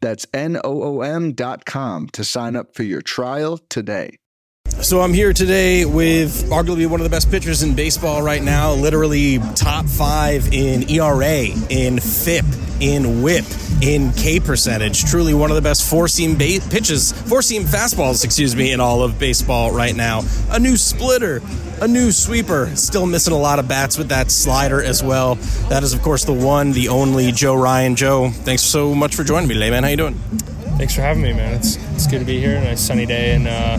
That's 0.00 0.26
N 0.32 0.58
O 0.62 0.82
O 0.82 1.00
M.com 1.02 2.08
to 2.10 2.24
sign 2.24 2.56
up 2.56 2.74
for 2.74 2.82
your 2.82 3.02
trial 3.02 3.58
today. 3.68 4.18
So 4.82 5.00
I'm 5.00 5.12
here 5.12 5.32
today 5.32 5.84
with 5.84 6.50
arguably 6.50 6.86
one 6.86 7.00
of 7.00 7.04
the 7.04 7.10
best 7.10 7.30
pitchers 7.32 7.64
in 7.64 7.74
baseball 7.74 8.22
right 8.22 8.42
now, 8.42 8.74
literally 8.74 9.38
top 9.56 9.86
five 9.86 10.52
in 10.52 10.88
ERA, 10.88 11.46
in 11.68 11.98
FIP, 11.98 12.44
in 12.78 13.20
WHIP, 13.22 13.44
in 13.82 14.12
K 14.12 14.38
percentage. 14.38 15.04
Truly 15.04 15.34
one 15.34 15.50
of 15.50 15.56
the 15.56 15.62
best 15.62 15.88
four 15.90 16.06
seam 16.06 16.38
ba- 16.38 16.60
pitches, 16.70 17.10
four 17.10 17.42
seam 17.42 17.64
fastballs, 17.64 18.24
excuse 18.24 18.54
me, 18.54 18.70
in 18.70 18.78
all 18.78 19.02
of 19.02 19.18
baseball 19.18 19.72
right 19.72 19.96
now. 19.96 20.22
A 20.50 20.60
new 20.60 20.76
splitter, 20.76 21.40
a 21.80 21.88
new 21.88 22.10
sweeper. 22.12 22.74
Still 22.76 23.06
missing 23.06 23.32
a 23.32 23.38
lot 23.38 23.58
of 23.58 23.68
bats 23.68 23.98
with 23.98 24.08
that 24.08 24.30
slider 24.30 24.82
as 24.82 25.02
well. 25.02 25.36
That 25.68 25.82
is, 25.82 25.92
of 25.94 26.02
course, 26.02 26.24
the 26.24 26.32
one, 26.32 26.72
the 26.72 26.88
only 26.88 27.32
Joe 27.32 27.54
Ryan. 27.54 27.96
Joe, 27.96 28.30
thanks 28.30 28.62
so 28.62 28.94
much 28.94 29.14
for 29.14 29.24
joining 29.24 29.48
me 29.48 29.54
today, 29.54 29.70
man. 29.70 29.82
How 29.82 29.88
you 29.90 29.96
doing? 29.96 30.14
Thanks 30.76 30.94
for 30.94 31.02
having 31.02 31.22
me, 31.22 31.32
man. 31.32 31.54
It's 31.54 31.76
it's 31.94 32.06
good 32.06 32.20
to 32.20 32.24
be 32.24 32.38
here. 32.38 32.60
Nice 32.60 32.80
sunny 32.80 33.06
day 33.06 33.34
in 33.34 33.46
uh, 33.46 33.78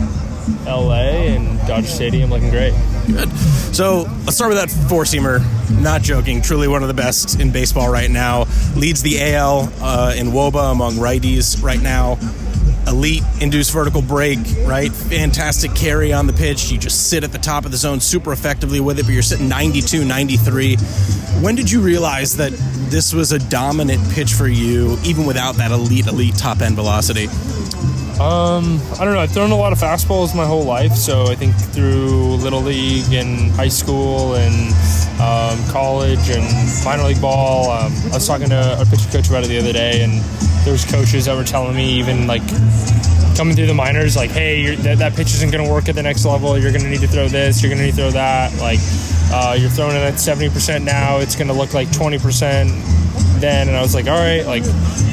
LA 0.66 1.32
and 1.34 1.58
Dodger 1.66 1.86
Stadium, 1.86 2.30
looking 2.30 2.50
great. 2.50 2.74
Good. 3.06 3.30
So 3.74 4.02
let's 4.24 4.36
start 4.36 4.52
with 4.52 4.58
that 4.58 4.70
four 4.88 5.04
seamer. 5.04 5.40
Not 5.80 6.02
joking. 6.02 6.42
Truly 6.42 6.68
one 6.68 6.82
of 6.82 6.88
the 6.88 6.94
best 6.94 7.40
in 7.40 7.50
baseball 7.50 7.90
right 7.90 8.10
now. 8.10 8.46
Leads 8.76 9.02
the 9.02 9.34
AL 9.34 9.72
uh, 9.80 10.14
in 10.16 10.28
WOBA 10.28 10.72
among 10.72 10.94
righties 10.94 11.62
right 11.62 11.80
now. 11.80 12.18
Elite 12.90 13.22
induced 13.40 13.72
vertical 13.72 14.02
break, 14.02 14.38
right? 14.64 14.92
Fantastic 14.92 15.74
carry 15.74 16.12
on 16.12 16.26
the 16.26 16.32
pitch. 16.32 16.70
You 16.70 16.78
just 16.78 17.08
sit 17.08 17.22
at 17.22 17.30
the 17.30 17.38
top 17.38 17.64
of 17.64 17.70
the 17.70 17.76
zone 17.76 18.00
super 18.00 18.32
effectively 18.32 18.80
with 18.80 18.98
it, 18.98 19.04
but 19.04 19.12
you're 19.12 19.22
sitting 19.22 19.48
92, 19.48 20.04
93. 20.04 20.76
When 21.40 21.54
did 21.54 21.70
you 21.70 21.80
realize 21.80 22.36
that 22.36 22.52
this 22.90 23.14
was 23.14 23.30
a 23.30 23.38
dominant 23.38 24.02
pitch 24.10 24.32
for 24.32 24.48
you, 24.48 24.98
even 25.04 25.24
without 25.24 25.54
that 25.56 25.70
elite, 25.70 26.08
elite 26.08 26.36
top 26.36 26.60
end 26.60 26.74
velocity? 26.74 27.28
Um, 28.20 28.78
I 29.00 29.06
don't 29.06 29.14
know. 29.14 29.20
I've 29.20 29.32
thrown 29.32 29.50
a 29.50 29.56
lot 29.56 29.72
of 29.72 29.78
fastballs 29.78 30.36
my 30.36 30.44
whole 30.44 30.64
life, 30.64 30.92
so 30.92 31.24
I 31.24 31.34
think 31.34 31.56
through 31.56 32.36
little 32.36 32.60
league 32.60 33.10
and 33.14 33.50
high 33.52 33.68
school 33.68 34.34
and 34.34 34.74
um, 35.18 35.72
college 35.72 36.28
and 36.28 36.44
minor 36.84 37.04
league 37.04 37.20
ball. 37.22 37.70
Um, 37.70 37.90
I 38.10 38.16
was 38.16 38.26
talking 38.26 38.50
to 38.50 38.76
a 38.78 38.84
pitcher 38.84 39.08
coach 39.10 39.30
about 39.30 39.44
it 39.44 39.48
the 39.48 39.58
other 39.58 39.72
day, 39.72 40.04
and 40.04 40.20
there 40.64 40.72
was 40.72 40.84
coaches 40.84 41.24
that 41.24 41.34
were 41.34 41.44
telling 41.44 41.74
me 41.74 41.92
even 41.92 42.26
like 42.26 42.46
coming 43.38 43.56
through 43.56 43.68
the 43.68 43.74
minors, 43.74 44.16
like, 44.16 44.32
hey, 44.32 44.74
that, 44.74 44.98
that 44.98 45.14
pitch 45.14 45.28
isn't 45.28 45.50
going 45.50 45.64
to 45.64 45.72
work 45.72 45.88
at 45.88 45.94
the 45.94 46.02
next 46.02 46.26
level. 46.26 46.58
You're 46.58 46.72
going 46.72 46.84
to 46.84 46.90
need 46.90 47.00
to 47.00 47.08
throw 47.08 47.26
this. 47.26 47.62
You're 47.62 47.70
going 47.70 47.78
to 47.78 47.86
need 47.86 47.94
to 47.94 48.02
throw 48.02 48.10
that. 48.10 48.52
Like, 48.60 48.80
uh, 49.32 49.56
you're 49.58 49.70
throwing 49.70 49.96
it 49.96 50.00
at 50.00 50.14
70% 50.14 50.84
now. 50.84 51.20
It's 51.20 51.36
going 51.36 51.48
to 51.48 51.54
look 51.54 51.72
like 51.72 51.88
20% 51.88 52.99
then. 53.40 53.68
And 53.68 53.76
I 53.76 53.82
was 53.82 53.94
like, 53.94 54.06
all 54.06 54.18
right, 54.18 54.44
like, 54.46 54.64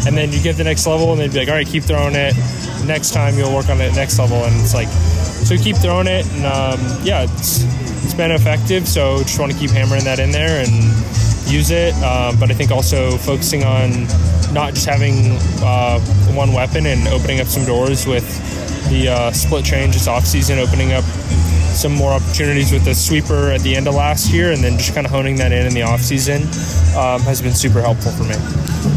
and 0.06 0.16
then 0.16 0.32
you 0.32 0.42
get 0.42 0.56
the 0.56 0.64
next 0.64 0.86
level, 0.86 1.12
and 1.12 1.20
they'd 1.20 1.32
be 1.32 1.40
like, 1.40 1.50
all 1.50 1.56
right, 1.56 1.68
keep 1.68 1.84
throwing 1.84 2.16
it. 2.16 2.34
Next 2.86 3.14
time 3.14 3.38
you'll 3.38 3.54
work 3.54 3.70
on 3.70 3.82
it 3.82 3.94
next 3.96 4.20
level, 4.20 4.38
and 4.38 4.56
it's 4.62 4.74
like, 4.74 4.88
so 4.88 5.58
keep 5.58 5.76
throwing 5.78 6.08
it, 6.08 6.26
and 6.34 6.46
um, 6.46 6.80
yeah, 7.04 7.24
it's 7.24 7.64
it's 8.04 8.14
been 8.14 8.32
effective. 8.32 8.88
So 8.88 9.20
just 9.20 9.40
want 9.40 9.52
to 9.52 9.58
keep 9.58 9.72
hammering 9.72 10.04
that 10.06 10.20
in 10.20 10.32
there 10.32 10.64
and 10.64 10.72
use 11.50 11.72
it. 11.72 11.94
Um, 12.04 12.40
but 12.40 12.52
I 12.52 12.54
think 12.54 12.72
also 12.72 13.18
focusing 13.18 13.64
on 13.64 14.08
not 14.54 14.74
just 14.74 14.86
having 14.86 15.38
uh, 15.62 16.00
one 16.34 16.54
weapon 16.54 16.86
and 16.86 17.08
opening 17.10 17.40
up 17.40 17.48
some 17.48 17.66
doors 17.66 18.06
with 18.08 18.26
the 18.90 19.10
uh, 19.10 19.32
split 19.32 19.66
change 19.66 19.94
this 19.94 20.08
offseason, 20.08 20.58
opening 20.58 20.94
up 20.94 21.04
some 21.78 21.94
more 21.94 22.12
opportunities 22.12 22.72
with 22.72 22.84
the 22.84 22.94
sweeper 22.96 23.52
at 23.52 23.62
the 23.62 23.76
end 23.76 23.88
of 23.88 23.96
last 23.96 24.32
year, 24.34 24.52
and 24.52 24.64
then 24.64 24.78
just 24.78 24.94
kind 24.94 25.06
of 25.06 25.12
honing 25.12 25.36
that 25.38 25.52
in 25.52 25.66
in 25.68 25.74
the 25.74 25.82
offseason 25.82 26.42
um, 26.98 27.22
has 27.22 27.42
been 27.42 27.54
super 27.54 27.82
helpful 27.82 28.12
for 28.12 28.24
me. 28.24 28.34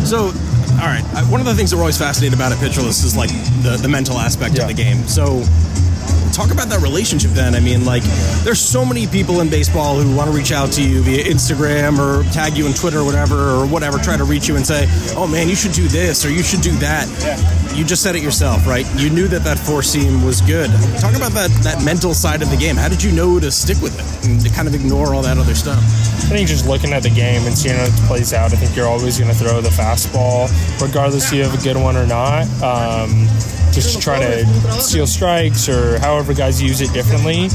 So, 0.07 0.33
all 0.81 0.87
right, 0.89 1.05
one 1.31 1.41
of 1.41 1.47
the 1.47 1.55
things 1.55 1.71
that 1.71 1.77
we're 1.77 1.83
always 1.83 1.99
fascinated 1.99 2.35
about 2.39 2.53
at 2.53 2.59
Pitcher 2.59 2.81
List 2.83 3.05
is 3.05 3.17
like 3.17 3.31
the, 3.63 3.79
the 3.81 3.89
mental 3.89 4.19
aspect 4.19 4.55
Yeah. 4.57 4.63
of 4.63 4.69
the 4.69 4.75
game. 4.75 4.99
So, 5.07 5.43
talk 6.33 6.53
about 6.53 6.69
that 6.69 6.81
relationship 6.81 7.31
then. 7.33 7.55
I 7.55 7.61
mean, 7.61 7.85
like, 7.85 8.03
there's 8.45 8.61
so 8.61 8.85
many 8.85 9.07
people 9.07 9.41
in 9.41 9.51
baseball 9.51 10.01
who 10.01 10.17
want 10.17 10.31
to 10.31 10.37
reach 10.37 10.53
out 10.53 10.73
to 10.73 10.83
you 10.83 11.03
via 11.03 11.25
Instagram 11.25 11.99
or 11.99 12.25
tag 12.33 12.57
you 12.57 12.67
on 12.67 12.73
Twitter 12.73 13.01
or 13.01 13.05
whatever, 13.05 13.37
or 13.37 13.67
whatever, 13.67 13.99
try 13.99 14.17
to 14.17 14.25
reach 14.25 14.49
you 14.49 14.57
and 14.57 14.67
say, 14.67 14.87
oh 15.17 15.27
man, 15.27 15.49
you 15.49 15.55
should 15.55 15.73
do 15.73 15.87
this 15.89 16.25
or 16.25 16.31
you 16.31 16.43
should 16.43 16.61
do 16.61 16.73
that. 16.77 17.07
You 17.75 17.85
just 17.85 18.03
said 18.03 18.17
it 18.17 18.23
yourself, 18.23 18.67
right? 18.67 18.87
You 18.97 19.11
knew 19.11 19.29
that 19.29 19.45
that 19.45 19.59
four 19.59 19.83
seam 19.83 20.25
was 20.25 20.41
good. 20.41 20.71
Talk 20.99 21.15
about 21.15 21.33
that, 21.33 21.51
that 21.63 21.85
mental 21.85 22.15
side 22.15 22.43
of 22.43 22.51
the 22.51 22.57
game. 22.57 22.77
How 22.77 22.89
did 22.89 23.03
you 23.03 23.13
know 23.13 23.39
to 23.39 23.51
stick 23.51 23.81
with 23.83 23.99
it 23.99 24.29
and 24.29 24.41
to 24.41 24.49
kind 24.51 24.67
of 24.67 24.75
ignore 24.75 25.15
all 25.15 25.23
that 25.23 25.39
other 25.39 25.55
stuff? 25.55 25.79
I 25.79 26.35
think 26.35 26.49
just 26.49 26.67
looking 26.67 26.93
at 26.93 27.03
the 27.03 27.11
game 27.11 27.45
and 27.47 27.57
seeing 27.57 27.77
how 27.77 27.85
it 27.85 27.93
plays 28.07 28.33
out, 28.33 28.53
I 28.53 28.57
think 28.57 28.77
you're 28.77 28.87
always 28.87 29.19
going 29.19 29.31
to 29.31 29.37
throw 29.37 29.61
the 29.61 29.69
fastball, 29.69 30.49
regardless 30.81 31.27
if 31.27 31.39
you 31.39 31.43
have 31.45 31.59
a 31.59 31.63
good 31.63 31.77
one 31.77 31.97
or 31.97 32.07
not. 32.07 32.47
Um, 32.63 33.27
just 33.73 33.95
to 33.95 34.01
try 34.01 34.19
to 34.19 34.47
steal 34.81 35.07
strikes 35.07 35.69
or 35.69 35.99
however 36.01 36.35
guys 36.35 36.63
use 36.63 36.81
it 36.81 36.93
differently. 36.93 37.49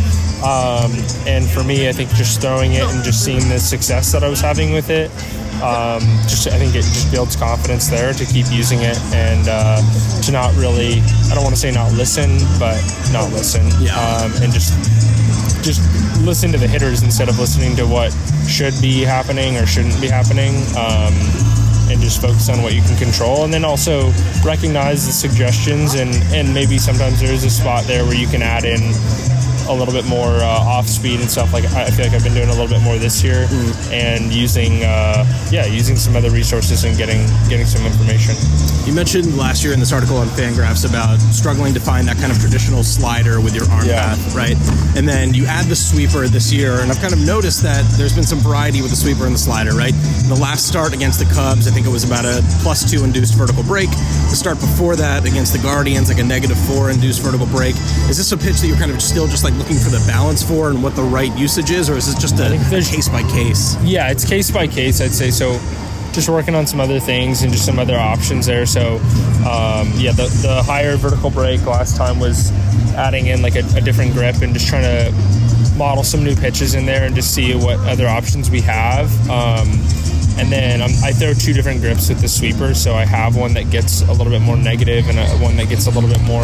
Um, 0.43 0.91
and 1.25 1.49
for 1.49 1.63
me, 1.63 1.89
I 1.89 1.91
think 1.91 2.09
just 2.11 2.41
throwing 2.41 2.73
it 2.73 2.83
and 2.83 3.03
just 3.03 3.23
seeing 3.23 3.47
the 3.49 3.59
success 3.59 4.11
that 4.11 4.23
I 4.23 4.29
was 4.29 4.41
having 4.41 4.73
with 4.73 4.89
it, 4.89 5.09
um, 5.63 6.01
just 6.27 6.47
I 6.47 6.57
think 6.57 6.75
it 6.75 6.83
just 6.83 7.11
builds 7.11 7.35
confidence 7.35 7.87
there 7.87 8.13
to 8.13 8.25
keep 8.25 8.45
using 8.51 8.79
it 8.81 8.97
and 9.13 9.47
uh, 9.47 9.81
to 10.21 10.31
not 10.31 10.53
really, 10.55 10.99
I 11.31 11.35
don't 11.35 11.43
want 11.43 11.55
to 11.55 11.61
say 11.61 11.71
not 11.71 11.91
listen, 11.93 12.37
but 12.59 12.79
not 13.11 13.31
listen. 13.31 13.65
Yeah. 13.81 13.95
Um, 13.95 14.31
and 14.43 14.51
just 14.51 14.73
just 15.63 15.81
listen 16.23 16.51
to 16.51 16.59
the 16.59 16.67
hitters 16.67 17.01
instead 17.01 17.27
of 17.27 17.39
listening 17.39 17.75
to 17.75 17.85
what 17.87 18.15
should 18.47 18.73
be 18.81 19.01
happening 19.01 19.57
or 19.57 19.65
shouldn't 19.65 19.99
be 19.99 20.07
happening. 20.07 20.53
Um, 20.77 21.13
and 21.89 22.01
just 22.01 22.21
focus 22.21 22.49
on 22.49 22.61
what 22.61 22.73
you 22.73 22.81
can 22.81 22.97
control, 22.97 23.43
and 23.43 23.53
then 23.53 23.65
also 23.65 24.11
recognize 24.43 25.05
the 25.05 25.11
suggestions, 25.11 25.95
and 25.95 26.13
and 26.33 26.53
maybe 26.53 26.77
sometimes 26.77 27.19
there 27.19 27.33
is 27.33 27.43
a 27.43 27.49
spot 27.49 27.83
there 27.85 28.03
where 28.05 28.15
you 28.15 28.27
can 28.27 28.41
add 28.41 28.65
in 28.65 28.81
a 29.67 29.73
little 29.73 29.93
bit 29.93 30.05
more 30.05 30.27
uh, 30.29 30.45
off 30.73 30.87
speed 30.87 31.19
and 31.21 31.29
stuff. 31.29 31.53
Like 31.53 31.65
I 31.65 31.89
feel 31.91 32.05
like 32.05 32.13
I've 32.15 32.23
been 32.23 32.33
doing 32.33 32.49
a 32.49 32.51
little 32.53 32.67
bit 32.67 32.81
more 32.81 32.97
this 32.97 33.23
year, 33.23 33.47
and 33.91 34.31
using 34.33 34.83
uh, 34.83 35.25
yeah, 35.51 35.65
using 35.65 35.95
some 35.95 36.15
other 36.15 36.29
resources 36.29 36.83
and 36.83 36.97
getting 36.97 37.25
getting 37.49 37.65
some 37.65 37.85
information. 37.85 38.35
You 38.85 38.93
mentioned 38.93 39.35
last 39.37 39.63
year 39.63 39.73
in 39.73 39.79
this 39.79 39.91
article 39.91 40.17
on 40.17 40.27
Fangraphs 40.27 40.87
about 40.87 41.17
struggling 41.33 41.73
to 41.73 41.79
find 41.79 42.07
that 42.07 42.17
kind 42.17 42.31
of 42.31 42.39
traditional 42.39 42.83
slider 42.83 43.41
with 43.41 43.55
your 43.55 43.65
arm 43.71 43.85
Yeah. 43.87 44.13
path, 44.13 44.35
right? 44.35 44.55
And 44.95 45.07
then 45.09 45.33
you 45.33 45.45
add 45.47 45.65
the 45.65 45.75
sweeper 45.75 46.27
this 46.27 46.53
year, 46.53 46.81
and 46.81 46.91
I've 46.91 46.99
kind 47.01 47.13
of 47.13 47.19
noticed 47.25 47.63
that 47.63 47.83
there's 47.97 48.13
been 48.13 48.23
some 48.23 48.37
variety 48.39 48.81
with 48.83 48.91
the 48.91 48.97
sweeper 48.97 49.25
and 49.25 49.33
the 49.33 49.39
slider, 49.39 49.71
right? 49.73 49.93
In 50.21 50.29
the 50.29 50.37
last 50.39 50.67
start 50.67 50.93
against 50.93 51.17
the 51.19 51.25
Cubs, 51.33 51.67
I 51.67 51.71
think 51.71 51.87
it 51.87 51.89
was 51.89 52.03
about 52.03 52.25
a 52.25 52.43
plus 52.61 52.89
two 52.89 53.03
induced 53.03 53.33
vertical 53.33 53.63
break. 53.63 53.89
The 54.29 54.35
start 54.37 54.59
before 54.59 54.95
that 54.97 55.25
against 55.25 55.51
the 55.53 55.59
Guardians, 55.59 56.09
like 56.09 56.19
a 56.19 56.23
negative 56.23 56.57
four 56.69 56.91
induced 56.91 57.21
vertical 57.23 57.47
break. 57.47 57.75
Is 58.07 58.17
this 58.17 58.31
a 58.31 58.37
pitch 58.37 58.61
that 58.61 58.67
you're 58.67 58.77
kind 58.77 58.91
of 58.91 59.01
still 59.01 59.25
just 59.27 59.43
like 59.43 59.54
looking 59.57 59.77
for 59.77 59.89
the 59.89 60.03
balance 60.07 60.43
for 60.43 60.69
and 60.69 60.81
what 60.83 60.95
the 60.95 61.03
right 61.03 61.35
usage 61.37 61.71
is, 61.71 61.89
or 61.89 61.95
is 61.97 62.07
it 62.13 62.19
just 62.19 62.35
a 62.35 62.49
there's- 62.69 62.89
case 62.93 63.09
by 63.09 63.23
case? 63.23 63.75
Yeah, 63.83 64.09
it's 64.11 64.25
case 64.27 64.51
by 64.51 64.67
case, 64.67 65.01
I'd 65.01 65.11
say. 65.13 65.31
So 65.31 65.59
just 66.13 66.29
working 66.29 66.55
on 66.55 66.65
some 66.65 66.79
other 66.79 66.99
things 66.99 67.41
and 67.43 67.51
just 67.51 67.65
some 67.65 67.77
other 67.79 67.97
options 67.97 68.45
there. 68.45 68.65
So 68.65 68.95
um, 69.45 69.91
yeah, 69.95 70.11
the, 70.11 70.27
the 70.41 70.63
higher 70.65 70.95
vertical 70.97 71.29
break 71.29 71.65
last 71.65 71.97
time 71.97 72.19
was 72.19 72.51
adding 72.95 73.27
in 73.27 73.41
like 73.41 73.55
a, 73.55 73.65
a 73.75 73.81
different 73.81 74.13
grip 74.13 74.41
and 74.41 74.53
just 74.53 74.67
trying 74.67 74.83
to 74.83 75.11
model 75.77 76.03
some 76.05 76.23
new 76.23 76.35
pitches 76.35 76.73
in 76.73 76.85
there 76.85 77.03
and 77.05 77.15
just 77.15 77.33
see 77.33 77.53
what 77.53 77.77
other 77.81 78.07
options 78.07 78.49
we 78.49 78.61
have. 78.61 79.11
Um, 79.29 79.67
and 80.37 80.51
then 80.51 80.81
um, 80.81 80.91
I 81.03 81.11
throw 81.11 81.33
two 81.33 81.53
different 81.53 81.81
grips 81.81 82.07
with 82.09 82.19
the 82.21 82.27
sweeper, 82.29 82.73
so 82.73 82.93
I 82.93 83.05
have 83.05 83.35
one 83.37 83.53
that 83.53 83.69
gets 83.69 84.01
a 84.03 84.11
little 84.11 84.31
bit 84.31 84.41
more 84.41 84.57
negative 84.57 85.07
and 85.09 85.17
a, 85.19 85.27
one 85.43 85.55
that 85.57 85.67
gets 85.69 85.87
a 85.87 85.91
little 85.91 86.09
bit 86.09 86.21
more 86.23 86.43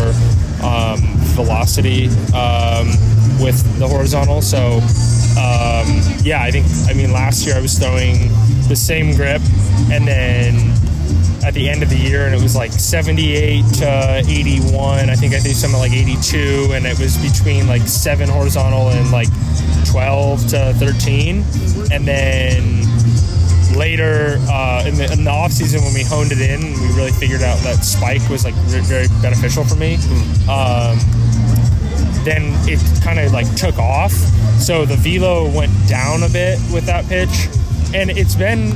velocity 1.44 2.08
um, 2.34 2.88
with 3.42 3.58
the 3.80 3.88
horizontal. 3.88 4.42
So 4.42 4.80
um, 5.38 5.88
yeah, 6.24 6.42
I 6.42 6.52
think 6.52 6.66
I 6.90 6.94
mean 6.94 7.12
last 7.12 7.46
year 7.46 7.56
I 7.56 7.62
was 7.62 7.78
throwing 7.78 8.30
the 8.68 8.76
same 8.76 9.16
grip, 9.16 9.42
and 9.92 10.08
then 10.08 10.72
at 11.44 11.54
the 11.54 11.70
end 11.70 11.82
of 11.82 11.90
the 11.90 11.98
year, 11.98 12.26
and 12.26 12.36
it 12.36 12.42
was 12.42 12.56
like 12.56 12.72
78 12.72 13.66
to 13.80 14.24
81. 14.28 15.10
I 15.10 15.16
think 15.16 15.34
I 15.34 15.40
threw 15.40 15.54
something 15.54 15.80
like 15.80 15.92
82, 15.94 16.72
and 16.74 16.86
it 16.86 17.00
was 17.00 17.18
between 17.18 17.68
like 17.68 17.82
seven 17.84 18.30
horizontal 18.30 18.90
and 18.90 19.12
like 19.12 19.30
12 19.86 20.48
to 20.50 20.74
13, 20.78 21.44
and 21.92 22.08
then 22.08 22.86
later 23.76 24.38
uh, 24.50 24.84
in, 24.86 24.96
the, 24.96 25.12
in 25.12 25.24
the 25.24 25.32
off 25.32 25.52
season 25.52 25.82
when 25.84 25.94
we 25.94 26.04
honed 26.04 26.32
it 26.32 26.42
in, 26.42 26.62
we 26.62 26.96
really 26.96 27.12
figured 27.12 27.42
out 27.42 27.58
that 27.60 27.84
spike 27.84 28.22
was 28.30 28.44
like 28.44 28.54
very 28.86 29.08
beneficial 29.22 29.64
for 29.64 29.76
me. 29.76 29.96
Um, 30.52 31.00
then 32.24 32.54
it 32.68 32.80
kind 33.04 33.20
of 33.20 33.34
like 33.34 33.54
took 33.56 33.78
off. 33.78 34.14
So 34.60 34.86
the 34.86 34.96
velo 34.96 35.50
went 35.50 35.72
down 35.88 36.24
a 36.24 36.30
bit 36.30 36.60
with 36.74 36.86
that 36.86 37.06
pitch, 37.06 37.50
and 37.94 38.10
it's 38.10 38.36
been 38.36 38.74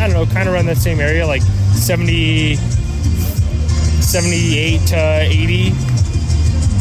I 0.00 0.08
don't 0.08 0.14
know, 0.14 0.34
kind 0.34 0.48
of 0.48 0.54
around 0.54 0.66
that 0.66 0.78
same 0.78 1.00
area, 1.00 1.26
like 1.26 1.42
70, 1.42 2.56
78 2.56 4.80
to 4.88 4.96
80. 4.96 5.70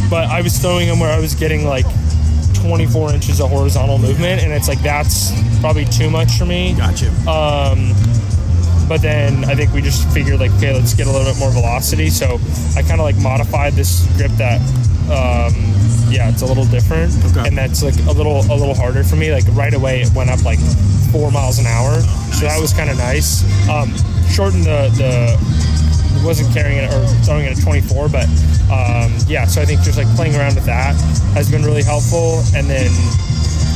But 0.10 0.30
I 0.30 0.42
was 0.42 0.58
throwing 0.58 0.88
them 0.88 1.00
where 1.00 1.12
I 1.12 1.20
was 1.20 1.36
getting 1.36 1.66
like 1.66 1.86
24 2.56 3.14
inches 3.14 3.40
of 3.40 3.50
horizontal 3.50 3.98
movement, 3.98 4.42
and 4.42 4.52
it's 4.52 4.68
like 4.68 4.82
that's 4.82 5.32
probably 5.60 5.86
too 5.86 6.10
much 6.10 6.32
for 6.32 6.46
me. 6.46 6.74
Gotcha. 6.76 7.10
Um, 7.30 7.94
but 8.88 9.02
then 9.02 9.46
I 9.46 9.56
think 9.56 9.72
we 9.72 9.82
just 9.82 10.10
figured 10.10 10.40
like, 10.40 10.52
okay, 10.54 10.74
let's 10.74 10.94
get 10.94 11.08
a 11.08 11.12
little 11.12 11.32
bit 11.32 11.40
more 11.40 11.52
velocity. 11.52 12.10
So 12.10 12.40
I 12.76 12.82
kind 12.82 13.00
of 13.00 13.06
like 13.06 13.18
modified 13.18 13.74
this 13.74 14.06
grip 14.18 14.32
that, 14.32 14.60
um, 15.10 15.54
yeah, 16.12 16.30
it's 16.30 16.42
a 16.42 16.46
little 16.46 16.66
different, 16.66 17.14
Okay. 17.32 17.48
and 17.48 17.58
that's 17.58 17.82
like 17.84 17.96
a 18.08 18.12
little 18.12 18.42
a 18.52 18.56
little 18.56 18.76
harder 18.76 19.04
for 19.04 19.16
me. 19.16 19.32
Like 19.32 19.46
right 19.54 19.74
away, 19.74 20.02
it 20.02 20.12
went 20.14 20.30
up 20.30 20.44
like 20.44 20.60
four 21.12 21.32
miles 21.32 21.60
an 21.60 21.66
hour, 21.66 22.00
so 22.36 22.46
that 22.46 22.60
was 22.60 22.74
kind 22.74 22.90
of 22.90 22.98
nice. 22.98 23.44
Um, 23.70 23.94
shortened 24.30 24.66
the 24.66 24.92
the 25.00 25.38
wasn't 26.26 26.54
carrying 26.54 26.78
it 26.78 26.92
or 26.94 27.08
throwing 27.24 27.46
it 27.46 27.58
at 27.58 27.64
24, 27.64 28.10
but 28.10 28.28
um, 28.70 29.12
yeah. 29.28 29.46
So 29.46 29.62
I 29.62 29.66
think 29.66 29.82
just 29.82 29.98
like 29.98 30.08
playing 30.16 30.36
around 30.36 30.56
with 30.56 30.66
that 30.66 30.96
has 31.34 31.50
been 31.50 31.64
really 31.64 31.84
helpful, 31.84 32.44
and 32.56 32.70
then 32.70 32.92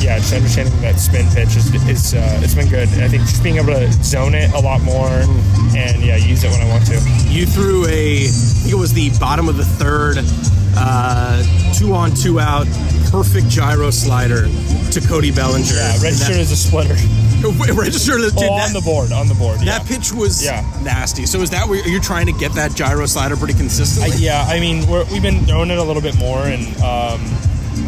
yeah, 0.04 0.20
just 0.20 0.34
understanding 0.34 0.76
that 0.82 1.00
spin 1.00 1.26
pitch 1.32 1.56
is, 1.56 1.74
is 1.88 2.14
uh, 2.14 2.40
it's 2.44 2.54
been 2.54 2.68
good. 2.68 2.90
I 3.00 3.08
think 3.08 3.24
just 3.24 3.42
being 3.42 3.56
able 3.58 3.74
to 3.74 3.92
zone 4.04 4.36
it 4.36 4.52
a 4.54 4.60
lot 4.60 4.82
more, 4.82 5.08
and 5.76 6.04
yeah, 6.04 6.18
use 6.18 6.44
it 6.44 6.52
when 6.52 6.62
I 6.62 6.68
want 6.68 6.86
to. 6.88 7.00
You 7.32 7.46
threw 7.46 7.86
a, 7.88 8.24
I 8.24 8.28
think 8.28 8.74
it 8.74 8.78
was 8.78 8.94
the 8.94 9.10
bottom 9.20 9.48
of 9.50 9.56
the 9.58 9.66
third, 9.66 10.18
uh, 10.78 11.74
two 11.74 11.94
on, 11.94 12.12
two 12.14 12.40
out, 12.40 12.68
perfect 13.12 13.48
gyro 13.50 13.90
slider 13.92 14.44
to 14.92 15.02
Cody 15.08 15.32
Bellinger. 15.32 15.74
Yeah, 15.74 15.98
registered 16.04 16.38
as 16.38 16.52
a 16.52 16.56
splitter. 16.56 16.94
that, 16.96 17.76
registered 17.78 18.22
as 18.22 18.34
dude, 18.34 18.44
oh, 18.50 18.58
that, 18.58 18.68
on 18.68 18.74
the 18.74 18.82
board, 18.82 19.12
on 19.12 19.28
the 19.28 19.36
board. 19.36 19.60
Yeah. 19.62 19.78
that 19.80 19.88
pitch 19.88 20.12
was 20.12 20.44
Yeah. 20.44 20.62
nasty. 20.84 21.26
So 21.26 21.40
is 21.42 21.50
that 21.52 21.68
where 21.68 21.86
you're 21.88 22.02
trying 22.02 22.26
to 22.28 22.34
get 22.34 22.54
that 22.54 22.76
gyro 22.76 23.06
slider 23.06 23.36
pretty 23.38 23.54
I, 23.54 23.58
consistently? 23.58 24.18
yeah, 24.24 24.44
I 24.48 24.60
mean, 24.60 24.88
we're, 24.88 25.06
we've 25.12 25.22
been 25.22 25.46
throwing 25.46 25.72
it 25.72 25.78
a 25.78 25.84
little 25.84 26.02
bit 26.02 26.18
more, 26.18 26.40
and 26.44 26.66
um, 26.82 27.22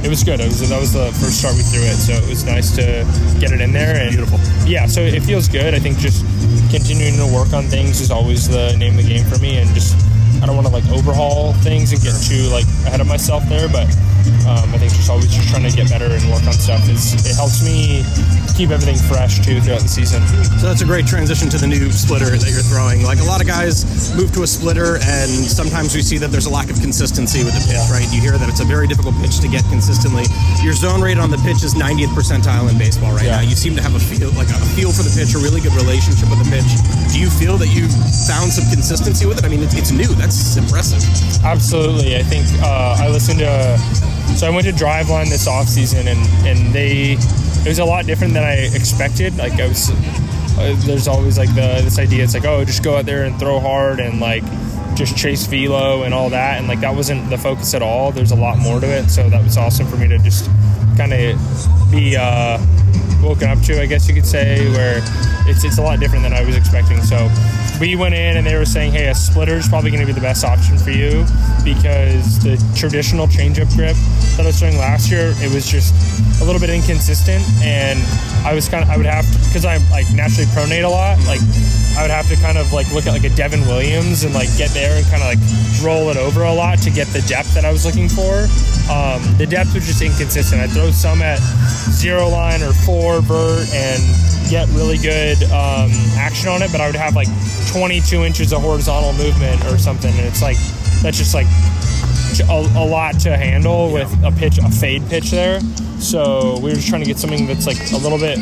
it 0.03 0.09
was 0.09 0.23
good. 0.23 0.39
It 0.39 0.45
was 0.47 0.67
that 0.69 0.79
was 0.79 0.93
the 0.93 1.07
first 1.19 1.39
start 1.39 1.55
we 1.55 1.63
threw 1.63 1.81
it, 1.83 1.95
so 1.95 2.13
it 2.13 2.29
was 2.29 2.43
nice 2.43 2.71
to 2.75 3.03
get 3.39 3.51
it 3.51 3.61
in 3.61 3.71
there. 3.73 3.95
And 3.95 4.11
Beautiful. 4.11 4.39
Yeah, 4.67 4.85
so 4.85 5.01
it 5.01 5.21
feels 5.23 5.47
good. 5.47 5.73
I 5.73 5.79
think 5.79 5.97
just 5.97 6.23
continuing 6.69 7.15
to 7.17 7.25
work 7.33 7.53
on 7.53 7.63
things 7.65 8.01
is 8.01 8.11
always 8.11 8.47
the 8.47 8.75
name 8.77 8.97
of 8.99 9.05
the 9.05 9.09
game 9.09 9.25
for 9.25 9.39
me, 9.39 9.57
and 9.57 9.69
just 9.73 9.95
I 10.41 10.45
don't 10.45 10.55
want 10.55 10.67
to 10.67 10.73
like 10.73 10.85
overhaul 10.89 11.53
things 11.65 11.91
and 11.91 12.01
get 12.01 12.13
too 12.21 12.47
like 12.53 12.65
ahead 12.85 13.01
of 13.01 13.07
myself 13.07 13.43
there, 13.49 13.67
but 13.67 13.87
um, 14.45 14.69
I 14.73 14.77
think 14.77 14.93
just 14.93 15.09
always 15.09 15.27
just 15.33 15.49
trying 15.49 15.63
to 15.69 15.75
get 15.75 15.89
better 15.89 16.05
and 16.05 16.23
work 16.29 16.45
on 16.45 16.53
stuff 16.53 16.87
is 16.89 17.13
it 17.25 17.35
helps 17.35 17.63
me 17.63 18.03
keep 18.57 18.73
everything 18.73 18.97
fresh 18.97 19.37
too 19.45 19.61
throughout 19.61 19.85
the 19.85 19.87
season. 19.87 20.17
So 20.57 20.65
that's 20.65 20.81
a 20.81 20.89
great 20.89 21.05
transition 21.05 21.45
to 21.53 21.57
the 21.61 21.69
new 21.69 21.93
splitter 21.93 22.33
that 22.33 22.49
you're 22.49 22.65
throwing. 22.65 23.05
Like 23.05 23.21
a 23.21 23.27
lot 23.29 23.37
of 23.39 23.45
guys 23.45 23.85
move 24.17 24.33
to 24.33 24.41
a 24.41 24.49
splitter, 24.49 24.97
and 24.97 25.29
sometimes 25.29 25.93
we 25.93 26.01
see 26.01 26.17
that 26.17 26.33
there's 26.33 26.49
a 26.49 26.53
lack 26.53 26.73
of 26.73 26.81
consistency 26.81 27.45
with 27.45 27.53
the 27.53 27.61
pitch, 27.69 27.77
Yeah. 27.77 27.93
right? 27.93 28.09
You 28.09 28.17
hear 28.19 28.33
that 28.41 28.49
it's 28.49 28.59
a 28.59 28.65
very 28.65 28.89
difficult 28.89 29.13
pitch 29.21 29.37
to 29.45 29.47
get 29.47 29.61
consistently. 29.69 30.25
Your 30.65 30.73
zone 30.73 31.05
rate 31.05 31.21
on 31.21 31.29
the 31.29 31.37
pitch 31.45 31.61
is 31.61 31.77
90th 31.77 32.09
percentile 32.17 32.65
in 32.65 32.81
baseball 32.81 33.13
right 33.13 33.29
Yeah. 33.29 33.37
now. 33.37 33.45
You 33.45 33.53
seem 33.55 33.75
to 33.77 33.83
have 33.85 33.93
a 33.93 34.01
feel, 34.01 34.33
like 34.33 34.49
a 34.49 34.57
feel 34.73 34.89
for 34.91 35.05
the 35.05 35.13
pitch, 35.13 35.37
a 35.37 35.39
really 35.39 35.61
good 35.61 35.77
relationship 35.77 36.25
with 36.33 36.41
the 36.41 36.49
pitch. 36.49 36.65
Do 37.13 37.21
you 37.21 37.29
feel 37.29 37.61
that 37.61 37.69
you've 37.69 37.93
found 38.25 38.49
some 38.49 38.65
consistency 38.73 39.29
with 39.29 39.37
it? 39.37 39.45
I 39.45 39.49
mean, 39.53 39.61
it's, 39.61 39.77
it's 39.77 39.91
new. 39.93 40.09
That's 40.17 40.57
impressive. 40.57 41.05
Absolutely. 41.45 42.17
I 42.17 42.23
think 42.25 42.49
uh, 42.65 42.97
I 42.97 43.07
listened 43.13 43.37
to. 43.45 43.77
So 44.33 44.47
I 44.47 44.49
went 44.49 44.65
to 44.65 44.73
Driveline 44.73 45.29
this 45.29 45.45
off 45.47 45.67
season, 45.69 46.07
and 46.09 46.19
and 46.45 46.73
they 46.73 47.17
it 47.65 47.67
was 47.67 47.79
a 47.79 47.85
lot 47.85 48.05
different 48.05 48.33
than 48.33 48.43
I 48.43 48.53
expected. 48.73 49.37
Like 49.37 49.59
I 49.59 49.67
was, 49.67 49.89
uh, 49.91 50.75
there's 50.85 51.07
always 51.07 51.37
like 51.37 51.49
the 51.49 51.81
this 51.83 51.99
idea. 51.99 52.23
It's 52.23 52.33
like 52.33 52.45
oh, 52.45 52.63
just 52.65 52.83
go 52.83 52.97
out 52.97 53.05
there 53.05 53.25
and 53.25 53.37
throw 53.39 53.59
hard 53.59 53.99
and 53.99 54.19
like 54.19 54.43
just 54.95 55.15
chase 55.15 55.45
velo 55.45 56.03
and 56.03 56.13
all 56.13 56.29
that, 56.29 56.57
and 56.57 56.67
like 56.67 56.79
that 56.81 56.95
wasn't 56.95 57.29
the 57.29 57.37
focus 57.37 57.73
at 57.73 57.81
all. 57.81 58.11
There's 58.11 58.31
a 58.31 58.35
lot 58.35 58.57
more 58.57 58.79
to 58.79 58.87
it, 58.87 59.09
so 59.09 59.29
that 59.29 59.43
was 59.43 59.57
awesome 59.57 59.87
for 59.87 59.97
me 59.97 60.07
to 60.07 60.17
just 60.19 60.49
kind 60.97 61.13
of 61.13 61.39
be 61.91 62.15
uh, 62.17 62.57
woken 63.21 63.49
up 63.49 63.59
to, 63.61 63.81
I 63.81 63.85
guess 63.85 64.07
you 64.07 64.15
could 64.15 64.25
say, 64.25 64.69
where 64.71 65.01
it's 65.47 65.63
it's 65.63 65.77
a 65.77 65.81
lot 65.81 65.99
different 65.99 66.23
than 66.23 66.33
I 66.33 66.43
was 66.43 66.55
expecting. 66.55 67.01
So 67.01 67.29
we 67.79 67.95
went 67.95 68.15
in 68.15 68.37
and 68.37 68.45
they 68.45 68.55
were 68.55 68.65
saying, 68.65 68.91
hey, 68.91 69.07
a 69.07 69.15
splitter 69.15 69.55
is 69.55 69.67
probably 69.67 69.91
going 69.91 70.01
to 70.01 70.07
be 70.07 70.13
the 70.13 70.21
best 70.21 70.43
option 70.43 70.77
for 70.77 70.91
you 70.91 71.25
because 71.63 72.39
the 72.43 72.57
traditional 72.75 73.27
changeup 73.27 73.73
grip 73.75 73.95
that 74.35 74.43
I 74.43 74.47
was 74.47 74.59
doing 74.59 74.77
last 74.77 75.11
year, 75.11 75.33
it 75.37 75.53
was 75.53 75.69
just 75.69 75.93
a 76.41 76.45
little 76.45 76.61
bit 76.61 76.69
inconsistent, 76.69 77.43
and 77.63 77.99
I 78.45 78.53
was 78.53 78.69
kind 78.69 78.83
of 78.83 78.89
I 78.89 78.97
would 78.97 79.05
have 79.05 79.25
because 79.47 79.65
I'm 79.65 79.81
like 79.89 80.05
naturally 80.13 80.49
pronate 80.51 80.83
a 80.83 80.89
lot, 80.89 81.17
like. 81.25 81.41
I 81.97 82.03
would 82.03 82.11
have 82.11 82.29
to 82.29 82.35
kind 82.35 82.59
of 82.59 82.71
like 82.73 82.85
look 82.93 83.07
at 83.07 83.11
like 83.11 83.23
a 83.23 83.35
Devin 83.35 83.61
Williams 83.61 84.23
and 84.23 84.31
like 84.31 84.49
get 84.55 84.69
there 84.69 84.95
and 84.95 85.05
kind 85.07 85.23
of 85.23 85.33
like 85.33 85.41
roll 85.81 86.11
it 86.11 86.17
over 86.17 86.43
a 86.43 86.53
lot 86.53 86.77
to 86.85 86.91
get 86.91 87.07
the 87.07 87.21
depth 87.25 87.55
that 87.55 87.65
I 87.65 87.71
was 87.71 87.87
looking 87.87 88.07
for. 88.07 88.45
Um, 88.93 89.17
the 89.41 89.47
depth 89.49 89.73
was 89.73 89.87
just 89.87 90.03
inconsistent. 90.03 90.61
I'd 90.61 90.69
throw 90.69 90.91
some 90.91 91.23
at 91.23 91.39
zero 91.89 92.29
line 92.29 92.61
or 92.61 92.71
four 92.71 92.96
vert 93.21 93.67
and 93.73 94.01
get 94.49 94.67
really 94.69 94.97
good 94.97 95.41
um, 95.45 95.91
action 96.15 96.49
on 96.49 96.61
it, 96.61 96.71
but 96.71 96.81
I 96.81 96.87
would 96.87 96.95
have 96.95 97.15
like 97.15 97.27
22 97.71 98.23
inches 98.23 98.53
of 98.53 98.61
horizontal 98.61 99.13
movement 99.13 99.63
or 99.65 99.77
something, 99.77 100.13
and 100.13 100.25
it's 100.25 100.41
like 100.41 100.57
that's 101.01 101.17
just 101.17 101.33
like 101.33 101.47
a, 102.49 102.79
a 102.79 102.85
lot 102.85 103.19
to 103.21 103.35
handle 103.35 103.91
with 103.91 104.11
a 104.23 104.31
pitch, 104.31 104.57
a 104.57 104.69
fade 104.69 105.07
pitch 105.09 105.31
there. 105.31 105.59
So 105.99 106.59
we 106.59 106.69
were 106.69 106.75
just 106.75 106.87
trying 106.87 107.01
to 107.01 107.07
get 107.07 107.17
something 107.17 107.47
that's 107.47 107.67
like 107.67 107.77
a 107.91 107.97
little 107.97 108.17
bit 108.19 108.37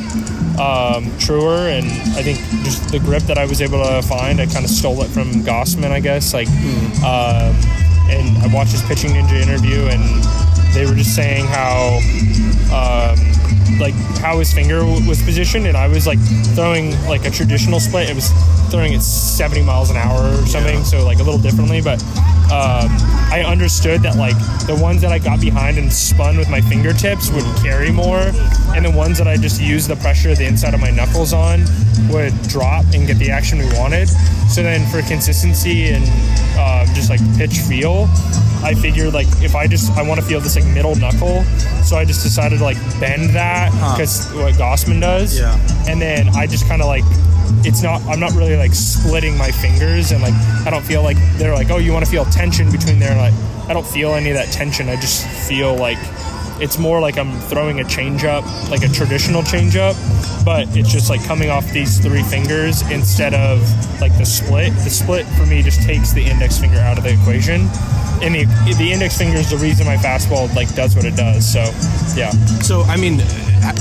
um, 0.60 1.12
truer, 1.18 1.70
and 1.70 1.86
I 2.16 2.22
think 2.22 2.38
just 2.64 2.92
the 2.92 3.00
grip 3.00 3.24
that 3.24 3.38
I 3.38 3.46
was 3.46 3.62
able 3.62 3.84
to 3.84 4.02
find, 4.02 4.40
I 4.40 4.46
kind 4.46 4.66
of 4.66 4.72
stole 4.72 5.02
it 5.02 5.08
from 5.08 5.32
Gausman, 5.44 5.92
I 5.92 6.00
guess. 6.00 6.34
Like, 6.34 6.48
um, 7.04 7.56
and 8.08 8.38
I 8.44 8.50
watched 8.54 8.72
his 8.72 8.84
pitching 8.84 9.12
ninja 9.12 9.42
interview, 9.42 9.88
and 9.88 10.04
they 10.74 10.86
were 10.86 10.96
just 10.96 11.16
saying 11.16 11.46
how. 11.46 12.00
Like 13.80 13.94
how 14.22 14.40
his 14.40 14.54
finger 14.54 14.80
w- 14.80 15.08
was 15.08 15.22
positioned, 15.22 15.68
and 15.68 15.76
I 15.76 15.88
was 15.88 16.08
like 16.08 16.20
throwing 16.56 16.92
like 17.08 17.26
a 17.26 17.32
traditional 17.32 17.80
split. 17.80 18.10
It 18.10 18.16
was 18.16 18.30
throwing 18.72 18.94
it 18.94 19.02
70 19.02 19.64
miles 19.64 19.90
an 19.90 19.98
hour 19.98 20.32
or 20.42 20.46
something, 20.46 20.84
so 20.84 21.04
like 21.06 21.20
a 21.20 21.24
little 21.24 21.40
differently. 21.40 21.82
But 21.82 22.02
um, 22.46 22.90
I 23.32 23.44
understood 23.46 24.02
that 24.02 24.16
like 24.16 24.38
the 24.68 24.78
ones 24.80 25.02
that 25.02 25.12
I 25.12 25.20
got 25.20 25.42
behind 25.42 25.78
and 25.78 25.92
spun 25.92 26.38
with 26.38 26.50
my 26.50 26.62
fingertips 26.62 27.32
would 27.32 27.44
carry 27.64 27.92
more, 27.92 28.32
and 28.76 28.86
the 28.86 28.92
ones 28.92 29.18
that 29.18 29.28
I 29.28 29.38
just 29.38 29.62
used 29.62 29.90
the 29.90 29.96
pressure 29.98 30.30
of 30.32 30.38
the 30.38 30.46
inside 30.46 30.74
of 30.74 30.80
my 30.80 30.92
knuckles 30.92 31.34
on 31.34 31.66
would 32.10 32.34
drop 32.44 32.86
and 32.94 33.08
get 33.08 33.18
the 33.18 33.32
action 33.32 33.60
we 33.60 33.66
wanted. 33.78 34.08
So 34.50 34.62
then 34.62 34.86
for 34.92 35.02
consistency 35.08 35.90
and 35.90 36.04
um, 36.60 36.94
just 36.96 37.10
like 37.10 37.20
pitch 37.38 37.60
feel, 37.60 38.08
I 38.64 38.74
figured 38.74 39.14
like 39.14 39.28
if 39.42 39.56
I 39.56 39.68
just 39.68 39.92
I 39.98 40.02
want 40.04 40.20
to 40.20 40.26
feel 40.26 40.40
this 40.40 40.56
like 40.56 40.66
middle 40.66 40.96
knuckle, 40.96 41.44
so 41.84 41.98
I 41.98 42.06
just 42.06 42.24
decided 42.24 42.60
to 42.60 42.64
like 42.64 42.78
bend 43.00 43.32
that 43.32 43.72
because 43.96 44.32
what 44.34 44.54
Gausman 44.54 45.02
does. 45.02 45.38
Yeah. 45.38 45.58
And 45.90 46.02
then 46.02 46.30
I 46.30 46.48
just 46.48 46.68
kind 46.68 46.82
of 46.82 46.88
like 46.88 47.04
it's 47.66 47.82
not 47.82 48.02
I'm 48.04 48.20
not 48.20 48.34
really 48.34 48.56
like 48.56 48.74
splitting 48.74 49.38
my 49.38 49.52
fingers 49.52 50.12
and 50.12 50.22
like 50.22 50.34
I 50.66 50.70
don't 50.70 50.86
feel 50.86 51.04
like 51.04 51.18
they're 51.38 51.54
like 51.54 51.70
oh 51.70 51.78
you 51.78 51.94
want 51.94 52.06
to 52.06 52.12
feel 52.12 52.26
tension 52.26 52.72
between 52.72 53.00
there 53.00 53.16
like 53.18 53.34
I 53.68 53.74
don't 53.74 53.86
feel 53.86 54.14
any 54.14 54.30
of 54.30 54.36
that 54.36 54.52
tension. 54.52 54.90
I 54.90 54.96
just 54.96 55.26
feel 55.48 55.76
like 55.76 55.98
it's 56.62 56.78
more 56.78 57.02
like 57.02 57.18
I'm 57.18 57.40
throwing 57.42 57.80
a 57.80 57.84
change 57.84 58.24
up, 58.24 58.46
like 58.70 58.84
a 58.84 58.88
traditional 58.88 59.42
change 59.42 59.76
up, 59.76 59.96
but 60.46 60.68
it's 60.78 60.92
just 60.92 61.10
like 61.10 61.24
coming 61.26 61.50
off 61.50 61.70
these 61.72 62.00
three 62.00 62.22
fingers 62.22 62.88
instead 62.92 63.34
of 63.34 63.60
like 64.00 64.16
the 64.18 64.26
split. 64.26 64.72
The 64.74 64.90
split 64.92 65.26
for 65.30 65.48
me 65.48 65.64
just 65.64 65.82
takes 65.82 66.14
the 66.14 66.24
index 66.24 66.60
finger 66.60 66.78
out 66.78 66.98
of 67.00 67.04
the 67.04 67.14
equation. 67.14 67.68
And 68.22 68.36
the, 68.36 68.46
the 68.78 68.92
index 68.92 69.18
finger 69.18 69.38
is 69.38 69.50
the 69.50 69.58
reason 69.58 69.86
my 69.86 69.98
fastball 69.98 70.54
like 70.56 70.74
does 70.76 70.96
what 70.96 71.06
it 71.06 71.16
does. 71.16 71.52
So, 71.52 71.62
yeah. 72.16 72.30
So, 72.62 72.84
I 72.84 72.98
mean, 72.98 73.18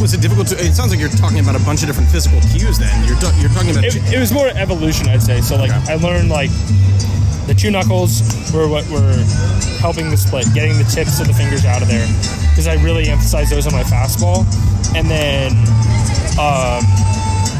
was 0.01 0.15
it 0.15 0.21
difficult 0.21 0.49
to? 0.49 0.57
It 0.59 0.75
sounds 0.75 0.91
like 0.91 1.01
you're 1.01 1.09
talking 1.11 1.39
about 1.41 1.57
a 1.57 1.65
bunch 1.65 1.83
of 1.83 1.87
different 1.89 2.09
physical 2.11 2.41
cues. 2.53 2.79
Then 2.79 2.93
you're 3.07 3.17
ta- 3.19 3.37
you're 3.41 3.51
talking 3.51 3.71
about. 3.71 3.85
it, 3.85 3.97
it 4.13 4.19
was 4.19 4.33
more 4.33 4.49
evolution, 4.49 5.09
I'd 5.09 5.23
say. 5.23 5.41
So 5.41 5.57
like 5.57 5.71
Okay. 5.71 5.93
I 5.93 5.97
learned 5.97 6.31
like 6.31 6.51
the 7.47 7.55
two 7.57 7.71
knuckles 7.71 8.23
were 8.53 8.69
what 8.69 8.87
were 8.89 9.13
helping 9.81 10.11
the 10.11 10.17
split, 10.17 10.47
getting 10.55 10.79
the 10.79 10.85
tips 10.85 11.21
of 11.21 11.27
the 11.27 11.35
fingers 11.35 11.65
out 11.65 11.83
of 11.83 11.89
there, 11.89 12.07
because 12.51 12.67
I 12.67 12.75
really 12.83 13.09
emphasized 13.09 13.51
those 13.53 13.67
on 13.67 13.73
my 13.73 13.83
fastball, 13.85 14.45
and 14.97 15.09
then 15.11 15.53
um, 16.41 16.81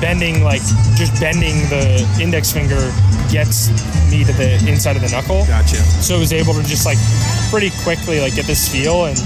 bending 0.01 0.43
like 0.43 0.63
just 0.97 1.21
bending 1.21 1.69
the 1.69 2.01
index 2.21 2.51
finger 2.53 2.81
gets 3.31 3.69
me 4.11 4.25
to 4.25 4.33
the 4.33 4.55
inside 4.69 4.97
of 4.97 5.03
the 5.03 5.09
knuckle. 5.11 5.45
Gotcha. 5.47 5.77
So 6.01 6.17
I 6.17 6.19
was 6.19 6.33
able 6.33 6.55
to 6.55 6.63
just 6.63 6.87
like 6.87 6.99
pretty 7.51 7.71
quickly 7.83 8.21
like 8.21 8.35
get 8.35 8.47
this 8.47 8.69
feel, 8.69 9.05
and 9.07 9.17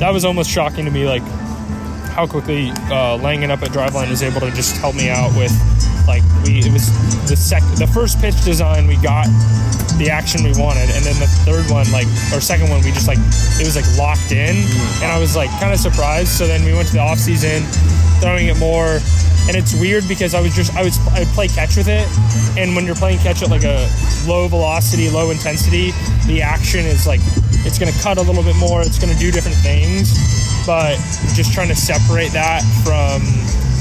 that 0.00 0.10
was 0.12 0.24
almost 0.24 0.50
shocking 0.50 0.84
to 0.86 0.90
me, 0.90 1.04
like 1.06 1.22
how 2.10 2.26
quickly 2.26 2.70
uh, 2.90 3.16
laying 3.16 3.42
it 3.42 3.50
up 3.50 3.62
at 3.62 3.70
driveline 3.70 4.10
was 4.10 4.22
able 4.22 4.40
to 4.40 4.50
just 4.50 4.76
help 4.76 4.94
me 4.94 5.08
out 5.08 5.34
with 5.36 5.52
like 6.06 6.22
we 6.44 6.58
it 6.58 6.72
was 6.72 6.90
the 7.28 7.36
sec 7.36 7.62
the 7.76 7.86
first 7.86 8.18
pitch 8.20 8.44
design 8.44 8.86
we 8.86 8.96
got 8.96 9.26
the 10.00 10.08
action 10.08 10.42
we 10.42 10.50
wanted, 10.56 10.88
and 10.96 11.04
then 11.04 11.14
the 11.20 11.28
third 11.44 11.68
one 11.70 11.84
like 11.92 12.08
or 12.32 12.40
second 12.40 12.70
one 12.70 12.82
we 12.82 12.90
just 12.90 13.06
like 13.06 13.20
it 13.60 13.64
was 13.68 13.76
like 13.76 13.86
locked 14.00 14.32
in, 14.32 14.56
and 15.04 15.12
I 15.12 15.20
was 15.20 15.36
like 15.36 15.50
kind 15.60 15.72
of 15.72 15.78
surprised. 15.78 16.28
So 16.28 16.46
then 16.46 16.64
we 16.64 16.72
went 16.72 16.88
to 16.88 16.94
the 16.94 17.04
off 17.04 17.18
season, 17.18 17.62
throwing 18.20 18.48
it 18.48 18.58
more. 18.58 18.98
And 19.48 19.56
it's 19.56 19.74
weird 19.74 20.06
because 20.06 20.34
I 20.34 20.40
was 20.40 20.54
just 20.54 20.74
I 20.76 20.82
was 20.82 20.96
I 21.08 21.20
would 21.20 21.28
play 21.28 21.48
catch 21.48 21.76
with 21.76 21.88
it, 21.88 22.06
and 22.56 22.76
when 22.76 22.84
you're 22.84 22.94
playing 22.94 23.18
catch 23.18 23.42
at 23.42 23.50
like 23.50 23.64
a 23.64 23.88
low 24.28 24.48
velocity, 24.48 25.08
low 25.10 25.30
intensity, 25.30 25.92
the 26.26 26.40
action 26.42 26.84
is 26.84 27.06
like 27.06 27.20
it's 27.64 27.78
going 27.78 27.92
to 27.92 27.98
cut 28.00 28.18
a 28.18 28.22
little 28.22 28.44
bit 28.44 28.56
more. 28.56 28.82
It's 28.82 28.98
going 28.98 29.12
to 29.12 29.18
do 29.18 29.32
different 29.32 29.56
things, 29.58 30.12
but 30.70 30.94
just 31.34 31.52
trying 31.52 31.66
to 31.66 31.74
separate 31.74 32.30
that 32.30 32.62
from 32.86 33.18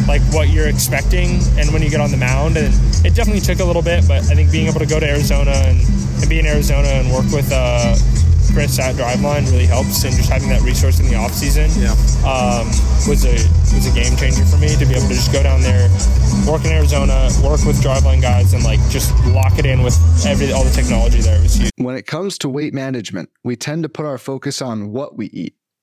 like 0.10 0.24
what 0.34 0.50
you're 0.50 0.66
expecting 0.68 1.38
and 1.54 1.70
when 1.72 1.84
you 1.84 1.90
get 1.90 2.02
on 2.02 2.10
the 2.10 2.18
mound. 2.18 2.58
And 2.58 2.74
it 3.06 3.14
definitely 3.14 3.42
took 3.46 3.60
a 3.60 3.64
little 3.64 3.84
bit, 3.84 4.08
but 4.08 4.24
I 4.26 4.34
think 4.34 4.52
being 4.52 4.66
able 4.66 4.80
to 4.80 4.88
go 4.90 5.00
to 5.00 5.06
Arizona 5.08 5.52
and, 5.70 5.78
and 6.18 6.26
be 6.28 6.40
in 6.40 6.48
Arizona 6.48 6.88
and 6.88 7.12
work 7.14 7.30
with 7.30 7.52
uh, 7.54 7.94
Chris 8.58 8.80
at 8.80 8.96
Driveline 8.96 9.46
really 9.52 9.68
helps, 9.68 10.04
and 10.04 10.16
just 10.16 10.32
having 10.32 10.50
that 10.50 10.64
resource 10.64 11.00
in 11.00 11.06
the 11.06 11.14
off 11.14 11.32
season 11.32 11.70
Yeah. 11.78 11.94
um, 12.26 12.66
was 13.06 13.22
a 13.24 13.38
was 13.70 13.86
a 13.86 13.94
game 13.94 14.18
changer 14.18 14.44
for 14.50 14.58
me 14.58 14.70
to 14.74 14.86
be 14.90 14.98
able 14.98 15.08
to 15.10 15.14
just 15.14 15.32
go 15.32 15.44
down 15.44 15.62
there, 15.62 15.86
work 16.50 16.66
in 16.66 16.72
Arizona, 16.72 17.30
work 17.46 17.62
with 17.70 17.78
Driveline 17.86 18.20
guys, 18.20 18.54
and 18.58 18.64
like 18.64 18.80
just 18.90 19.14
lock 19.28 19.60
it 19.60 19.68
in 19.68 19.84
with 19.84 19.94
every 20.26 20.52
all 20.52 20.64
the 20.64 20.72
technology 20.74 21.22
there. 21.22 21.38
It 21.38 21.44
was 21.44 21.54
huge. 21.56 21.72
When 21.78 21.96
it 21.96 22.08
comes 22.08 22.40
to 22.40 22.50
weight 22.50 22.74
management, 22.74 23.30
we 23.44 23.56
tend 23.56 23.84
to 23.84 23.90
put 23.90 24.08
our 24.08 24.18
focus 24.18 24.60
on 24.64 24.90
what 24.92 25.16
we 25.16 25.28
eat, 25.28 25.54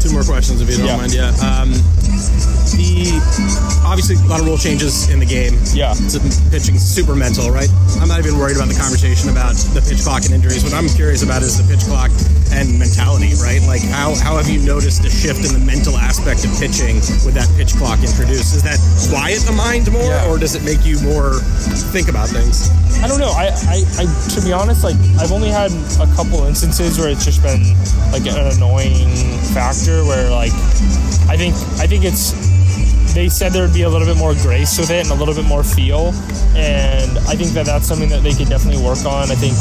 Two 0.00 0.12
more 0.12 0.24
questions, 0.24 0.60
if 0.60 0.70
you 0.70 0.76
don't 0.78 0.86
Yeah. 0.86 0.96
mind. 0.96 1.12
Yeah. 1.12 1.28
Um, 1.44 1.72
the 2.72 3.20
obviously 3.84 4.16
a 4.16 4.28
lot 4.28 4.40
of 4.40 4.46
rule 4.46 4.56
changes 4.56 5.08
in 5.10 5.18
the 5.20 5.26
game. 5.26 5.58
Yeah. 5.74 5.92
It's 5.98 6.16
pitching 6.50 6.78
super 6.78 7.14
mental, 7.14 7.50
right? 7.50 7.68
I'm 8.00 8.08
not 8.08 8.18
even 8.18 8.38
worried 8.38 8.56
about 8.56 8.68
the 8.68 8.74
conversation 8.78 9.28
about 9.28 9.56
the 9.74 9.82
pitch 9.82 10.02
clock 10.02 10.24
and 10.24 10.32
injuries. 10.34 10.64
What 10.64 10.72
I'm 10.72 10.88
curious 10.88 11.22
about 11.22 11.42
is 11.42 11.56
the 11.58 11.64
pitch 11.68 11.84
clock 11.84 12.10
and 12.52 12.78
mentality, 12.78 13.32
right? 13.42 13.62
Like 13.66 13.82
how 13.82 14.14
how 14.18 14.36
have 14.36 14.48
you 14.48 14.60
noticed 14.60 15.04
a 15.04 15.10
shift 15.10 15.44
in 15.46 15.52
the 15.54 15.64
mental 15.64 15.96
aspect 15.96 16.44
of 16.44 16.50
pitching 16.58 16.96
with 17.24 17.34
that 17.34 17.48
pitch 17.56 17.74
clock 17.76 18.00
introduced? 18.00 18.54
Is 18.56 18.62
that 18.62 18.78
quiet 19.10 19.40
the 19.46 19.52
mind 19.52 19.90
more, 19.92 20.02
Yeah. 20.02 20.28
or 20.28 20.38
does 20.38 20.54
it 20.54 20.62
make 20.64 20.84
you 20.84 20.98
more 21.00 21.38
think 21.94 22.08
about 22.08 22.28
things? 22.28 22.70
I 23.02 23.08
don't 23.08 23.18
know. 23.20 23.30
I, 23.32 23.48
I, 23.70 23.76
I, 24.02 24.04
to 24.34 24.40
be 24.42 24.52
honest, 24.52 24.84
like 24.84 24.96
I've 25.18 25.32
only 25.32 25.48
had 25.48 25.70
a 26.02 26.06
couple 26.14 26.44
instances 26.44 26.98
where 26.98 27.08
it's 27.08 27.24
just 27.24 27.42
been 27.42 27.62
like 28.12 28.26
an 28.26 28.36
annoying 28.56 29.08
factor 29.54 30.04
where 30.04 30.28
like 30.30 30.52
I 31.30 31.36
think 31.36 31.54
I 31.78 31.86
think 31.86 32.04
it's 32.04 32.34
they 33.14 33.28
said 33.28 33.52
there 33.52 33.62
would 33.62 33.74
be 33.74 33.82
a 33.82 33.88
little 33.88 34.06
bit 34.06 34.16
more 34.16 34.34
grace 34.34 34.78
with 34.78 34.90
it 34.90 35.02
and 35.02 35.10
a 35.10 35.14
little 35.14 35.34
bit 35.34 35.44
more 35.44 35.62
feel, 35.62 36.12
and 36.54 37.18
I 37.26 37.34
think 37.34 37.50
that 37.52 37.66
that's 37.66 37.86
something 37.86 38.08
that 38.10 38.22
they 38.22 38.32
could 38.32 38.48
definitely 38.48 38.82
work 38.82 39.04
on. 39.04 39.30
I 39.30 39.36
think, 39.36 39.54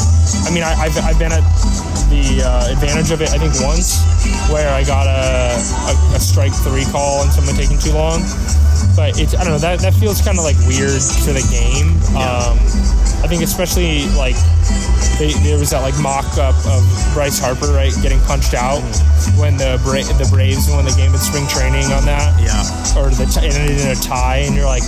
I 0.46 0.54
mean, 0.54 0.64
I, 0.64 0.74
I've, 0.76 0.98
I've 1.04 1.20
been 1.20 1.32
at 1.32 1.46
the 2.10 2.44
uh, 2.46 2.74
advantage 2.74 3.12
of 3.12 3.22
it. 3.22 3.30
I 3.32 3.38
think 3.38 3.54
once 3.62 4.02
where 4.50 4.70
I 4.74 4.84
got 4.84 5.08
a, 5.08 5.56
a, 5.56 5.94
a 6.16 6.20
strike 6.20 6.54
three 6.66 6.86
call 6.86 7.24
and 7.24 7.32
someone 7.32 7.56
taking 7.56 7.78
too 7.78 7.94
long, 7.94 8.22
but 8.96 9.20
it's 9.20 9.36
I 9.36 9.44
don't 9.44 9.54
know 9.54 9.64
that 9.64 9.80
that 9.80 9.94
feels 9.94 10.22
kind 10.22 10.38
of 10.38 10.44
like 10.44 10.58
weird 10.66 11.02
to 11.26 11.30
the 11.34 11.46
game. 11.50 11.96
Um, 12.18 12.58
I 13.22 13.28
think 13.28 13.44
especially 13.44 14.08
like 14.16 14.36
they, 15.20 15.34
there 15.44 15.60
was 15.60 15.70
that 15.72 15.82
like 15.84 15.98
mock 16.02 16.26
up 16.40 16.56
of 16.66 16.82
Bryce 17.14 17.38
Harper 17.40 17.74
right 17.74 17.92
getting 18.02 18.20
punched 18.22 18.54
out 18.54 18.80
when 19.36 19.58
the 19.58 19.76
Bra- 19.84 20.08
the 20.18 20.28
Braves 20.32 20.70
won 20.72 20.86
the 20.86 20.96
game 20.96 21.12
in 21.12 21.20
spring 21.20 21.46
training 21.52 21.92
on 21.92 22.06
that 22.06 22.32
Yeah. 22.40 22.64
or 22.96 23.10
the 23.12 23.28
t- 23.28 23.44
it 23.46 23.56
ended 23.60 23.80
in 23.82 23.92
a 23.92 23.96
tie 24.00 24.48
and 24.48 24.56
you're 24.56 24.66
like 24.66 24.84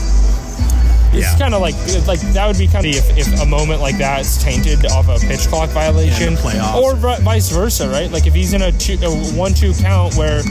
it's 1.13 1.22
Yeah. 1.34 1.38
kind 1.38 1.53
of 1.53 1.62
like 1.62 1.75
like 2.08 2.20
that 2.34 2.48
would 2.48 2.58
be 2.58 2.68
kind 2.68 2.86
of 2.86 2.96
if, 2.96 3.18
if 3.18 3.41
a 3.41 3.46
moment 3.46 3.82
like 3.82 3.98
that 3.98 4.22
is 4.22 4.38
tainted 4.41 4.86
off 4.91 5.08
a 5.10 5.20
pitch 5.20 5.48
clock 5.48 5.70
violation 5.72 6.34
Yeah, 6.34 6.39
the 6.39 6.41
playoffs. 6.41 6.75
or 6.82 6.96
vi- 6.96 7.20
vice 7.22 7.50
versa 7.50 7.89
right 7.89 8.10
like 8.12 8.27
if 8.27 8.34
he's 8.34 8.53
in 8.53 8.62
a, 8.62 8.72
two, 8.72 8.98
a 9.03 9.10
one-two 9.36 9.74
count 9.82 10.15
where 10.15 10.41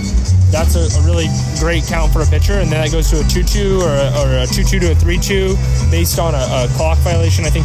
that's 0.50 0.75
a, 0.75 0.83
a 0.99 1.02
really 1.07 1.29
great 1.61 1.85
count 1.87 2.12
for 2.12 2.23
a 2.23 2.26
pitcher 2.26 2.55
and 2.61 2.71
then 2.71 2.83
that 2.83 2.90
goes 2.93 3.09
to 3.11 3.21
a 3.21 3.23
2-2 3.23 3.81
or 3.83 3.88
a, 3.88 4.09
or 4.21 4.43
a 4.43 4.47
2-2 4.50 4.81
to 4.81 4.90
a 4.93 4.95
3-2 4.97 5.90
based 5.90 6.19
on 6.19 6.35
a, 6.35 6.38
a 6.38 6.69
clock 6.76 6.99
violation 6.99 7.45
I 7.45 7.50
think 7.50 7.64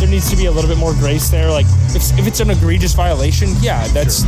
there 0.00 0.08
needs 0.08 0.28
to 0.30 0.36
be 0.36 0.46
a 0.46 0.50
little 0.50 0.68
bit 0.68 0.78
more 0.78 0.92
grace 0.94 1.28
there 1.30 1.50
like 1.50 1.66
if, 1.94 2.02
if 2.18 2.26
it's 2.26 2.40
an 2.40 2.50
egregious 2.50 2.92
violation 2.94 3.50
yeah 3.60 3.86
that's 3.88 4.22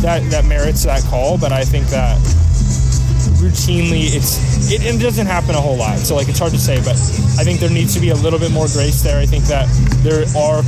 that 0.00 0.22
that 0.30 0.44
merits 0.46 0.84
that 0.84 1.02
call 1.10 1.36
but 1.36 1.52
I 1.52 1.64
think 1.64 1.86
that 1.88 2.16
routinely 3.38 4.14
it's 4.14 4.70
it, 4.72 4.82
it 4.82 5.00
doesn't 5.00 5.26
happen 5.26 5.54
a 5.54 5.60
whole 5.60 5.76
lot 5.76 5.98
so 5.98 6.14
like 6.14 6.28
it's 6.28 6.38
hard 6.38 6.52
to 6.52 6.58
say 6.58 6.78
but 6.78 6.96
i 7.38 7.44
think 7.44 7.60
there 7.60 7.70
needs 7.70 7.94
to 7.94 8.00
be 8.00 8.10
a 8.10 8.14
little 8.14 8.38
bit 8.38 8.50
more 8.50 8.66
grace 8.72 9.02
there 9.02 9.18
i 9.18 9.26
think 9.26 9.44
that 9.44 9.68
there 10.02 10.24
are 10.36 10.62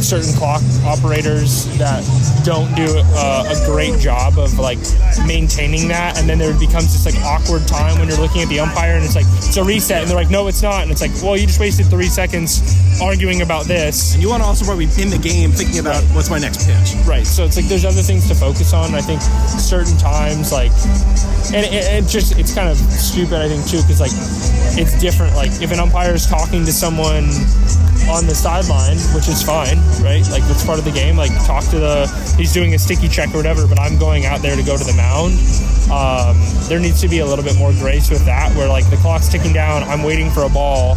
certain 0.00 0.32
clock 0.34 0.62
operators 0.84 1.66
that 1.78 2.04
don't 2.44 2.72
do 2.74 2.86
uh, 3.16 3.44
a 3.48 3.66
great 3.66 3.98
job 3.98 4.38
of 4.38 4.58
like 4.58 4.78
maintaining 5.26 5.88
that 5.88 6.18
and 6.18 6.28
then 6.28 6.38
there 6.38 6.52
becomes 6.58 6.92
this 6.92 7.06
like 7.06 7.16
awkward 7.24 7.66
time 7.66 7.98
when 7.98 8.08
you're 8.08 8.20
looking 8.20 8.42
at 8.42 8.48
the 8.48 8.60
umpire 8.60 8.94
and 8.94 9.04
it's 9.04 9.16
like 9.16 9.26
it's 9.38 9.56
a 9.56 9.64
reset 9.64 10.02
and 10.02 10.10
they're 10.10 10.16
like 10.16 10.30
no 10.30 10.46
it's 10.48 10.62
not 10.62 10.82
and 10.82 10.90
it's 10.90 11.00
like 11.00 11.12
well 11.22 11.36
you 11.36 11.46
just 11.46 11.60
wasted 11.60 11.86
three 11.86 12.08
seconds 12.08 12.60
arguing 13.00 13.42
about 13.42 13.64
this 13.66 14.14
and 14.14 14.22
You 14.22 14.30
want 14.30 14.42
to 14.42 14.46
also 14.46 14.64
probably 14.64 14.84
in 15.00 15.10
the 15.10 15.18
game 15.18 15.50
thinking 15.50 15.80
about 15.80 16.02
what's 16.14 16.30
my 16.30 16.38
next 16.38 16.66
pitch. 16.66 16.94
Right. 17.06 17.26
So 17.26 17.44
it's 17.44 17.56
like 17.56 17.66
there's 17.66 17.84
other 17.84 18.02
things 18.02 18.28
to 18.28 18.34
focus 18.34 18.72
on. 18.72 18.94
I 18.94 19.00
think 19.00 19.20
certain 19.20 19.96
times, 19.98 20.52
like, 20.52 20.72
and 21.52 21.64
it, 21.66 22.04
it 22.06 22.10
just 22.10 22.38
it's 22.38 22.54
kind 22.54 22.68
of 22.68 22.76
stupid. 22.76 23.34
I 23.34 23.48
think 23.48 23.66
too, 23.66 23.82
because 23.82 24.00
like 24.00 24.14
it's 24.78 24.98
different. 25.00 25.34
Like 25.34 25.50
if 25.60 25.72
an 25.72 25.80
umpire 25.80 26.14
is 26.14 26.26
talking 26.26 26.64
to 26.64 26.72
someone 26.72 27.26
on 28.08 28.26
the 28.26 28.34
sideline, 28.34 28.98
which 29.14 29.28
is 29.28 29.42
fine, 29.42 29.78
right? 30.02 30.26
Like 30.30 30.42
that's 30.44 30.64
part 30.64 30.78
of 30.78 30.84
the 30.84 30.92
game. 30.92 31.16
Like 31.16 31.32
talk 31.44 31.64
to 31.70 31.78
the 31.78 32.06
he's 32.38 32.52
doing 32.52 32.74
a 32.74 32.78
sticky 32.78 33.08
check 33.08 33.34
or 33.34 33.38
whatever, 33.38 33.66
but 33.66 33.78
I'm 33.78 33.98
going 33.98 34.26
out 34.26 34.42
there 34.42 34.56
to 34.56 34.62
go 34.62 34.76
to 34.76 34.84
the 34.84 34.94
mound. 34.94 35.34
Um, 35.86 36.36
there 36.68 36.80
needs 36.80 37.00
to 37.02 37.08
be 37.08 37.20
a 37.20 37.26
little 37.26 37.44
bit 37.44 37.56
more 37.56 37.72
grace 37.72 38.10
with 38.10 38.24
that, 38.26 38.54
where 38.56 38.68
like 38.68 38.88
the 38.90 38.96
clock's 38.96 39.28
ticking 39.28 39.52
down, 39.52 39.82
I'm 39.84 40.02
waiting 40.02 40.30
for 40.30 40.42
a 40.42 40.48
ball, 40.48 40.96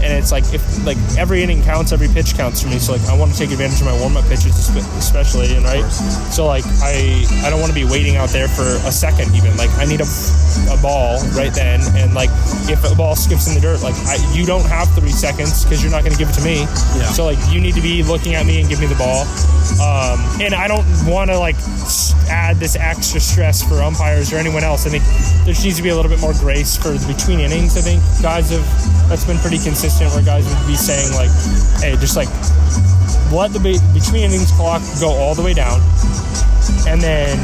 and 0.00 0.12
it's 0.12 0.32
like 0.32 0.44
if 0.52 0.62
like 0.84 0.96
every 1.16 1.42
inning 1.42 1.62
counts, 1.62 1.92
every 1.92 2.08
pitch 2.08 2.34
counts 2.34 2.62
for 2.62 2.68
me. 2.68 2.78
So 2.78 2.92
like 2.92 3.04
I 3.08 3.16
want 3.16 3.32
to 3.32 3.38
take 3.38 3.50
advantage 3.50 3.80
of 3.80 3.86
my 3.86 3.98
warm 4.00 4.16
up 4.16 4.24
pitches, 4.24 4.56
especially, 4.96 5.54
and 5.54 5.64
right. 5.64 5.88
So 6.32 6.46
like 6.46 6.64
I 6.82 7.24
I 7.44 7.50
don't 7.50 7.60
want 7.60 7.72
to 7.72 7.78
be 7.78 7.84
waiting 7.84 8.16
out 8.16 8.30
there 8.30 8.48
for 8.48 8.64
a 8.88 8.92
second 8.92 9.34
even. 9.34 9.56
Like 9.56 9.70
I 9.76 9.84
need 9.84 10.00
a 10.00 10.08
a 10.72 10.76
ball 10.80 11.20
right 11.36 11.52
then, 11.52 11.80
and 11.96 12.14
like 12.14 12.30
if 12.68 12.84
a 12.90 12.94
ball 12.94 13.16
skips 13.16 13.48
in 13.48 13.54
the 13.54 13.60
dirt, 13.60 13.82
like 13.82 13.96
I, 14.06 14.16
you 14.32 14.46
don't 14.46 14.64
have 14.66 14.88
three 14.94 15.12
seconds 15.12 15.64
because 15.64 15.82
you're 15.82 15.92
not 15.92 16.02
going 16.02 16.12
to 16.12 16.18
give 16.18 16.33
to 16.36 16.44
me. 16.44 16.60
Yeah. 16.98 17.10
So 17.12 17.24
like 17.24 17.38
you 17.50 17.60
need 17.60 17.74
to 17.74 17.82
be 17.82 18.02
looking 18.02 18.34
at 18.34 18.46
me 18.46 18.60
and 18.60 18.68
give 18.68 18.80
me 18.80 18.86
the 18.86 18.96
ball. 18.96 19.22
Um, 19.80 20.20
and 20.40 20.54
I 20.54 20.68
don't 20.68 20.84
want 21.06 21.30
to 21.30 21.38
like 21.38 21.56
add 22.28 22.56
this 22.56 22.76
extra 22.76 23.20
stress 23.20 23.62
for 23.62 23.82
umpires 23.82 24.32
or 24.32 24.36
anyone 24.36 24.64
else. 24.64 24.86
I 24.86 24.90
think 24.90 25.04
there 25.44 25.52
just 25.54 25.64
needs 25.64 25.76
to 25.76 25.82
be 25.82 25.88
a 25.90 25.96
little 25.96 26.10
bit 26.10 26.20
more 26.20 26.32
grace 26.34 26.76
for 26.76 26.90
the 26.90 27.04
between 27.06 27.40
innings. 27.40 27.76
I 27.76 27.80
think 27.80 28.02
guys 28.22 28.50
have 28.50 28.64
that's 29.08 29.24
been 29.24 29.38
pretty 29.38 29.58
consistent 29.58 30.10
where 30.12 30.24
guys 30.24 30.46
would 30.46 30.66
be 30.66 30.76
saying 30.76 31.12
like, 31.14 31.30
hey, 31.80 31.96
just 32.00 32.16
like 32.16 32.28
let 33.32 33.52
the 33.52 33.60
be- 33.60 33.80
between 33.92 34.24
innings 34.24 34.50
clock 34.52 34.82
go 35.00 35.10
all 35.10 35.34
the 35.34 35.42
way 35.42 35.54
down. 35.54 35.80
and 36.86 37.00
then 37.00 37.36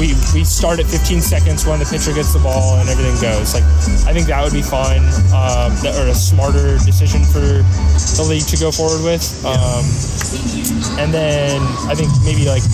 we 0.00 0.16
we 0.32 0.48
start 0.48 0.80
at 0.80 0.88
15 0.88 1.20
seconds 1.20 1.68
when 1.68 1.76
the 1.76 1.84
pitcher 1.84 2.16
gets 2.16 2.32
the 2.32 2.40
ball 2.40 2.80
and 2.80 2.88
everything 2.88 3.12
goes. 3.20 3.52
Like 3.52 3.68
I 4.08 4.16
think 4.16 4.32
that 4.32 4.40
would 4.40 4.56
be 4.56 4.64
fine, 4.64 5.04
um, 5.36 5.76
that, 5.84 5.92
or 6.00 6.08
a 6.08 6.16
smarter 6.16 6.80
decision 6.88 7.20
for 7.28 7.44
the 7.44 8.24
league 8.24 8.48
to 8.48 8.56
go 8.56 8.72
forward 8.72 9.04
with. 9.04 9.20
Um, 9.44 9.84
and 10.96 11.12
then 11.12 11.60
I 11.84 11.92
think 11.92 12.08
maybe 12.24 12.48
like 12.48 12.64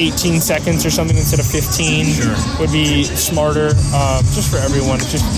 18 0.00 0.40
seconds 0.40 0.88
or 0.88 0.90
something 0.90 1.20
instead 1.20 1.36
of 1.36 1.44
15 1.44 2.16
Sure. 2.16 2.32
would 2.64 2.72
be 2.72 3.04
smarter, 3.04 3.76
um, 3.92 4.24
just 4.32 4.48
for 4.48 4.56
everyone. 4.64 5.04
It 5.04 5.12
just 5.12 5.28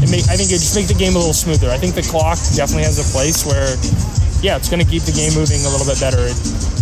it 0.00 0.08
make, 0.08 0.24
I 0.32 0.40
think 0.40 0.48
it 0.48 0.64
just 0.64 0.72
makes 0.72 0.88
the 0.88 0.96
game 0.96 1.12
a 1.16 1.20
little 1.20 1.36
smoother. 1.36 1.68
I 1.68 1.76
think 1.76 1.92
the 1.92 2.02
clock 2.02 2.40
definitely 2.56 2.88
has 2.88 2.96
a 2.96 3.06
place 3.12 3.44
where, 3.44 3.76
yeah, 4.40 4.56
it's 4.56 4.72
going 4.72 4.80
to 4.80 4.88
keep 4.88 5.04
the 5.04 5.12
game 5.12 5.36
moving 5.36 5.60
a 5.64 5.68
little 5.68 5.84
bit 5.84 6.00
better. 6.00 6.24
It 6.24 6.36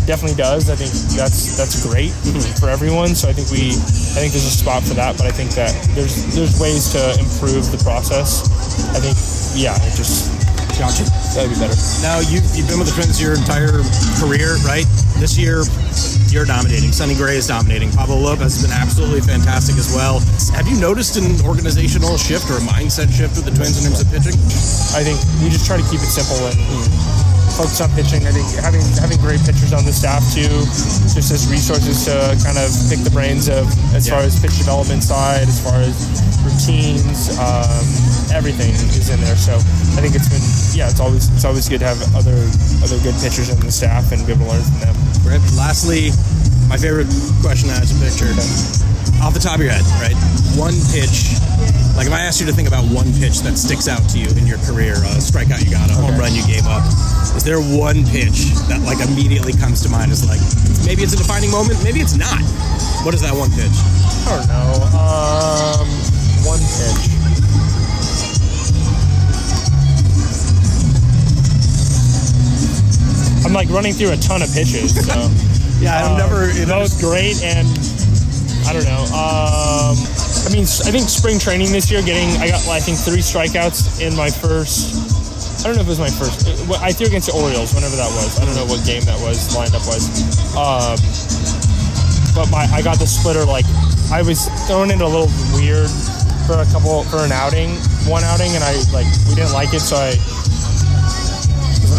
definitely 0.07 0.37
does. 0.37 0.71
I 0.71 0.77
think 0.77 0.91
that's 1.17 1.57
that's 1.57 1.87
great 1.87 2.13
mm-hmm. 2.25 2.41
for 2.61 2.69
everyone. 2.69 3.15
So 3.15 3.29
I 3.29 3.33
think 3.33 3.51
we, 3.51 3.71
I 4.17 4.19
think 4.21 4.33
there's 4.33 4.47
a 4.47 4.57
spot 4.57 4.83
for 4.83 4.95
that. 4.95 5.17
But 5.17 5.27
I 5.27 5.33
think 5.33 5.51
that 5.53 5.73
there's 5.95 6.35
there's 6.35 6.59
ways 6.61 6.93
to 6.93 7.01
improve 7.19 7.71
the 7.71 7.81
process. 7.83 8.47
I 8.95 9.01
think, 9.01 9.17
yeah, 9.55 9.77
it 9.87 9.95
just 9.97 10.33
Gotcha. 10.79 11.05
that'd 11.37 11.53
be 11.53 11.59
better. 11.61 11.77
Now 12.01 12.25
you 12.25 12.41
you've 12.57 12.67
been 12.67 12.81
with 12.81 12.89
the 12.89 12.97
Twins 12.97 13.21
your 13.21 13.37
entire 13.37 13.85
career, 14.19 14.57
right? 14.65 14.89
This 15.21 15.37
year, 15.39 15.63
you're 16.33 16.49
dominating. 16.49 16.91
Sonny 16.91 17.15
Gray 17.15 17.37
is 17.37 17.47
dominating. 17.47 17.93
Pablo 17.93 18.17
Lopez 18.17 18.57
has 18.57 18.63
been 18.65 18.75
absolutely 18.75 19.21
fantastic 19.21 19.77
as 19.77 19.93
well. 19.95 20.19
Have 20.57 20.67
you 20.67 20.81
noticed 20.81 21.21
an 21.21 21.39
organizational 21.47 22.17
shift 22.17 22.51
or 22.51 22.57
a 22.57 22.65
mindset 22.65 23.13
shift 23.13 23.37
with 23.37 23.45
the 23.45 23.55
Twins 23.55 23.79
in 23.79 23.93
terms 23.93 24.01
of 24.01 24.09
pitching? 24.09 24.35
I 24.97 25.05
think 25.05 25.21
we 25.45 25.53
just 25.53 25.69
try 25.69 25.77
to 25.77 25.87
keep 25.93 26.01
it 26.01 26.11
simple 26.11 26.41
and 26.49 26.57
mm. 26.57 27.22
Focus 27.53 27.81
on 27.81 27.91
pitching. 27.93 28.25
I 28.27 28.33
think 28.33 28.49
having 28.61 28.83
having 28.97 29.21
great 29.21 29.41
pitchers 29.45 29.73
on 29.73 29.85
the 29.85 29.93
staff 29.93 30.25
too, 30.33 30.49
just 31.13 31.31
as 31.31 31.49
resources 31.49 32.05
to 32.09 32.35
kind 32.41 32.57
of 32.57 32.73
pick 32.89 33.01
the 33.05 33.13
brains 33.13 33.49
of 33.49 33.69
as 33.93 34.09
far 34.09 34.21
as 34.21 34.41
pitch 34.41 34.57
development 34.59 35.05
side, 35.05 35.49
as 35.49 35.61
far 35.61 35.77
as 35.81 35.95
routines, 36.43 37.37
um, 37.39 37.85
everything 38.33 38.73
is 38.73 39.13
in 39.13 39.21
there. 39.21 39.37
So 39.37 39.57
I 39.97 40.01
think 40.01 40.17
it's 40.17 40.29
been 40.29 40.43
yeah, 40.73 40.89
it's 40.89 41.01
always 41.01 41.29
it's 41.33 41.45
always 41.45 41.69
good 41.69 41.81
to 41.81 41.89
have 41.89 42.01
other 42.17 42.37
other 42.81 42.99
good 43.05 43.15
pitchers 43.21 43.53
on 43.53 43.61
the 43.61 43.73
staff 43.73 44.11
and 44.13 44.25
be 44.27 44.33
able 44.33 44.49
to 44.49 44.57
learn 44.57 44.65
from 44.65 44.79
them. 44.81 44.97
Right. 45.23 45.43
Lastly, 45.55 46.11
my 46.73 46.81
favorite 46.81 47.11
question 47.45 47.69
as 47.71 47.93
a 47.93 47.97
pitcher, 48.01 48.33
off 49.21 49.35
the 49.35 49.43
top 49.43 49.61
of 49.61 49.65
your 49.65 49.71
head, 49.71 49.85
right? 50.01 50.17
One 50.57 50.75
pitch. 50.91 51.37
Like 51.95 52.09
if 52.09 52.15
I 52.17 52.25
asked 52.25 52.41
you 52.41 52.49
to 52.49 52.57
think 52.57 52.67
about 52.67 52.89
one 52.89 53.13
pitch 53.21 53.45
that 53.45 53.61
sticks 53.61 53.87
out 53.87 54.03
to 54.11 54.19
you 54.19 54.27
in 54.41 54.49
your 54.49 54.59
career, 54.65 54.97
a 54.97 55.21
strikeout 55.21 55.61
you 55.61 55.71
got, 55.71 55.93
a 55.93 55.95
home 55.95 56.17
run 56.17 56.33
you 56.33 56.41
gave 56.49 56.65
up, 56.65 56.83
is 57.37 57.45
there 57.45 57.61
one 57.61 58.05
pitch 58.07 58.53
that 58.69 58.81
like 58.85 59.01
immediately 59.07 59.53
comes 59.53 59.81
to 59.83 59.89
mind 59.89 60.13
Is 60.13 60.25
like 60.29 60.41
maybe 60.87 61.03
it's 61.03 61.15
a 61.15 61.17
defining 61.17 61.51
moment, 61.51 61.83
maybe 61.83 62.01
it's 62.01 62.15
not. 62.17 62.41
What 63.05 63.15
is 63.15 63.23
that 63.23 63.35
one 63.35 63.51
pitch? 63.51 63.75
I 64.29 64.39
don't 64.39 64.49
know. 64.49 64.69
Um, 64.95 65.89
one 66.47 66.61
pitch. 66.61 67.11
I'm 73.45 73.53
like 73.53 73.69
running 73.71 73.93
through 73.93 74.13
a 74.13 74.17
ton 74.17 74.43
of 74.43 74.49
pitches. 74.53 74.95
So. 75.07 75.31
Yeah, 75.83 75.99
I've 75.99 76.13
Um, 76.13 76.17
never. 76.19 76.47
Know, 76.63 76.79
both 76.87 77.01
great 77.01 77.43
and 77.43 77.67
I 78.69 78.73
don't 78.73 78.85
know. 78.85 79.03
Um, 79.11 79.99
I 80.47 80.49
mean, 80.53 80.63
I 80.63 80.95
think 80.95 81.09
spring 81.09 81.41
training 81.41 81.73
this 81.73 81.91
year, 81.91 82.03
getting 82.03 82.29
I 82.41 82.47
got 82.51 82.65
I 82.69 82.79
think 82.79 82.99
three 82.99 83.19
strikeouts 83.19 84.01
in 84.01 84.15
my 84.15 84.31
first. 84.31 85.12
I 85.63 85.71
don't 85.71 85.77
know 85.79 85.83
if 85.83 85.87
it 85.87 85.95
was 85.95 86.03
my 86.03 86.11
first. 86.11 86.47
it- 86.49 86.59
I 86.83 86.91
threw 86.93 87.07
against 87.07 87.31
the 87.31 87.39
Orioles, 87.39 87.73
whenever 87.75 87.95
that 87.97 88.11
was. 88.19 88.39
I 88.41 88.45
don't 88.45 88.55
know 88.59 88.67
what 88.67 88.83
game 88.85 89.03
that 89.07 89.19
was. 89.23 89.55
Lineup 89.55 89.87
was. 89.87 90.11
Um, 90.59 90.99
but 92.35 92.51
my 92.51 92.65
I 92.75 92.83
got 92.83 92.99
the 92.99 93.07
splitter 93.07 93.45
like 93.45 93.65
I 94.11 94.23
was 94.23 94.49
thrown 94.67 94.91
into 94.91 95.05
a 95.05 95.13
little 95.13 95.31
weird 95.55 95.91
for 96.49 96.59
a 96.59 96.67
couple 96.75 97.05
for 97.05 97.23
an 97.23 97.31
outing, 97.33 97.71
one 98.11 98.25
outing, 98.25 98.51
and 98.59 98.65
I 98.65 98.75
like 98.91 99.07
we 99.29 99.35
didn't 99.39 99.53
like 99.53 99.73
it, 99.73 99.81
so 99.81 99.97
I 99.97 100.17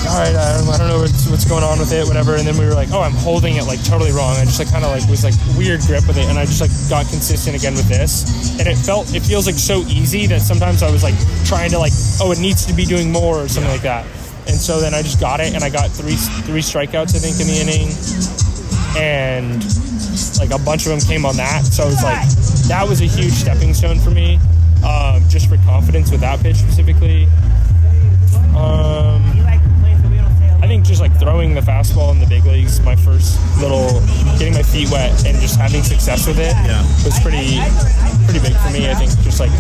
all 0.08 0.20
right, 0.20 0.36
I 0.36 0.58
don't, 0.58 0.70
I 0.70 0.78
don't 0.78 0.88
know 0.88 1.00
what's, 1.00 1.28
what's 1.30 1.46
going 1.46 1.64
on 1.64 1.80
with 1.80 1.92
it, 1.92 2.06
whatever. 2.06 2.36
And 2.36 2.46
then 2.46 2.58
we 2.58 2.66
were 2.66 2.74
like, 2.74 2.90
oh, 2.92 3.02
I'm 3.02 3.14
holding 3.14 3.56
it 3.56 3.64
like 3.64 3.84
totally 3.84 4.12
wrong. 4.12 4.36
I 4.38 4.46
just 4.46 4.60
like 4.60 4.70
kind 4.70 4.84
of 4.84 4.92
like 4.92 5.08
was 5.10 5.24
like 5.24 5.36
weird 5.58 5.82
grip 5.82 6.08
with 6.08 6.18
it, 6.18 6.26
and 6.28 6.38
I 6.38 6.46
just 6.46 6.62
like 6.62 6.72
got 6.90 7.10
consistent 7.10 7.56
again 7.56 7.74
with 7.74 7.88
this, 7.88 8.28
and 8.60 8.68
it 8.68 8.76
felt 8.78 9.14
it 9.14 9.22
feels 9.22 9.46
like 9.46 9.56
so 9.56 9.82
easy 9.88 10.28
that 10.28 10.42
sometimes 10.42 10.84
I 10.84 10.92
was 10.92 11.04
like 11.04 11.16
trying 11.46 11.72
to 11.72 11.80
like, 11.80 11.94
oh, 12.22 12.32
it 12.32 12.40
needs 12.40 12.66
to 12.66 12.74
be 12.74 12.86
doing 12.86 13.12
more 13.12 13.44
or 13.44 13.48
something 13.48 13.72
like 13.72 13.82
that. 13.84 14.06
And 14.46 14.60
so 14.60 14.82
then 14.82 14.94
I 14.94 15.02
just 15.02 15.20
got 15.20 15.40
it, 15.40 15.54
and 15.56 15.64
I 15.64 15.70
got 15.70 15.90
three 15.90 16.16
three 16.46 16.62
strikeouts 16.62 17.16
I 17.16 17.20
think 17.24 17.40
in 17.40 17.48
the 17.48 17.58
inning, 17.64 17.88
and 19.00 19.64
like 20.40 20.52
a 20.52 20.64
bunch 20.64 20.86
of 20.86 20.92
them 20.92 21.00
came 21.00 21.26
on 21.26 21.38
that. 21.38 21.64
So 21.64 21.84
it 21.84 21.96
was 21.96 22.04
like 22.04 22.28
that 22.68 22.86
was 22.88 23.02
a 23.02 23.06
huge 23.06 23.32
stepping 23.32 23.74
stone 23.74 24.00
for 24.00 24.12
me, 24.12 24.40
um, 24.86 25.24
just 25.30 25.48
for 25.50 25.58
confidence 25.64 26.12
with 26.12 26.22
that 26.22 26.42
pitch 26.42 26.58
specifically. 26.58 27.28
Um, 28.56 29.33
I 30.64 30.68
think 30.68 30.86
just 30.86 31.02
like 31.02 31.12
throwing 31.20 31.54
the 31.54 31.60
fastball 31.60 32.14
in 32.14 32.20
the 32.22 32.26
big 32.26 32.46
leagues, 32.46 32.80
my 32.82 32.96
first 32.96 33.36
little 33.60 34.00
getting 34.40 34.54
my 34.54 34.64
feet 34.64 34.90
wet 34.92 35.12
and 35.28 35.38
just 35.44 35.60
having 35.60 35.84
success 35.84 36.26
with 36.26 36.40
it 36.40 36.56
Yeah. 36.64 36.80
was 37.04 37.20
pretty 37.20 37.60
pretty 38.24 38.40
big 38.40 38.56
for 38.64 38.72
me. 38.72 38.90
I 38.90 38.96
think 38.96 39.12
just 39.28 39.42
like 39.42 39.52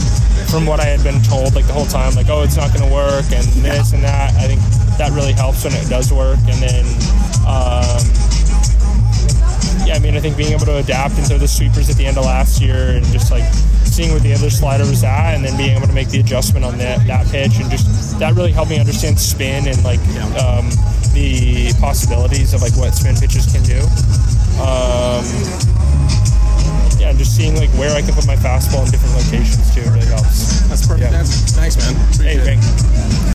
from 0.47 0.65
what 0.65 0.79
I 0.79 0.85
had 0.85 1.03
been 1.03 1.21
told 1.21 1.55
like 1.55 1.67
the 1.67 1.73
whole 1.73 1.85
time, 1.85 2.15
like 2.15 2.29
oh 2.29 2.43
it's 2.43 2.55
not 2.55 2.71
going 2.71 2.87
to 2.87 2.93
work 2.95 3.25
and 3.35 3.43
this 3.59 3.91
and 3.91 4.01
that. 4.01 4.31
I 4.39 4.47
think 4.47 4.61
that 4.97 5.11
really 5.11 5.33
helps 5.33 5.65
when 5.65 5.73
it 5.73 5.89
does 5.89 6.07
work. 6.13 6.39
And 6.47 6.55
then 6.63 6.85
um, 7.43 7.99
yeah, 9.83 9.95
I 9.95 9.99
mean 9.99 10.15
I 10.15 10.21
think 10.23 10.37
being 10.37 10.53
able 10.53 10.71
to 10.71 10.77
adapt 10.77 11.19
into 11.19 11.37
the 11.37 11.49
sweepers 11.49 11.89
at 11.89 11.97
the 11.97 12.05
end 12.05 12.17
of 12.17 12.23
last 12.23 12.61
year 12.61 12.95
and 12.95 13.05
just 13.07 13.29
like 13.29 13.43
seeing 13.83 14.11
where 14.11 14.21
the 14.23 14.31
other 14.33 14.49
slider 14.49 14.87
was 14.87 15.03
at 15.03 15.35
and 15.35 15.43
then 15.43 15.57
being 15.57 15.75
able 15.75 15.85
to 15.85 15.93
make 15.93 16.07
the 16.09 16.21
adjustment 16.21 16.63
on 16.63 16.77
that 16.77 17.05
that 17.07 17.27
pitch 17.27 17.59
and 17.59 17.69
just 17.69 18.17
that 18.19 18.33
really 18.35 18.53
helped 18.53 18.71
me 18.71 18.79
understand 18.79 19.19
spin 19.19 19.67
and 19.67 19.83
like 19.83 19.99
um, 20.39 20.71
the 21.13 21.73
possibilities 21.79 22.53
of 22.53 22.61
like 22.61 22.75
what 22.75 22.93
spin 22.93 23.15
pitches 23.15 23.45
can 23.45 23.63
do. 23.63 23.79
Um, 24.59 25.23
yeah, 26.99 27.09
and 27.09 27.17
just 27.17 27.35
seeing 27.35 27.55
like 27.55 27.69
where 27.71 27.95
I 27.95 28.01
can 28.01 28.13
put 28.13 28.27
my 28.27 28.35
fastball 28.35 28.85
in 28.85 28.91
different 28.91 29.15
locations 29.15 29.73
too 29.73 29.81
really 29.91 30.05
helps. 30.05 30.61
That's 30.67 30.85
perfect. 30.87 31.11
Yeah. 31.11 31.23
Thanks, 31.23 31.77
man. 31.77 31.95
Appreciate 32.13 32.57
hey, 32.57 33.23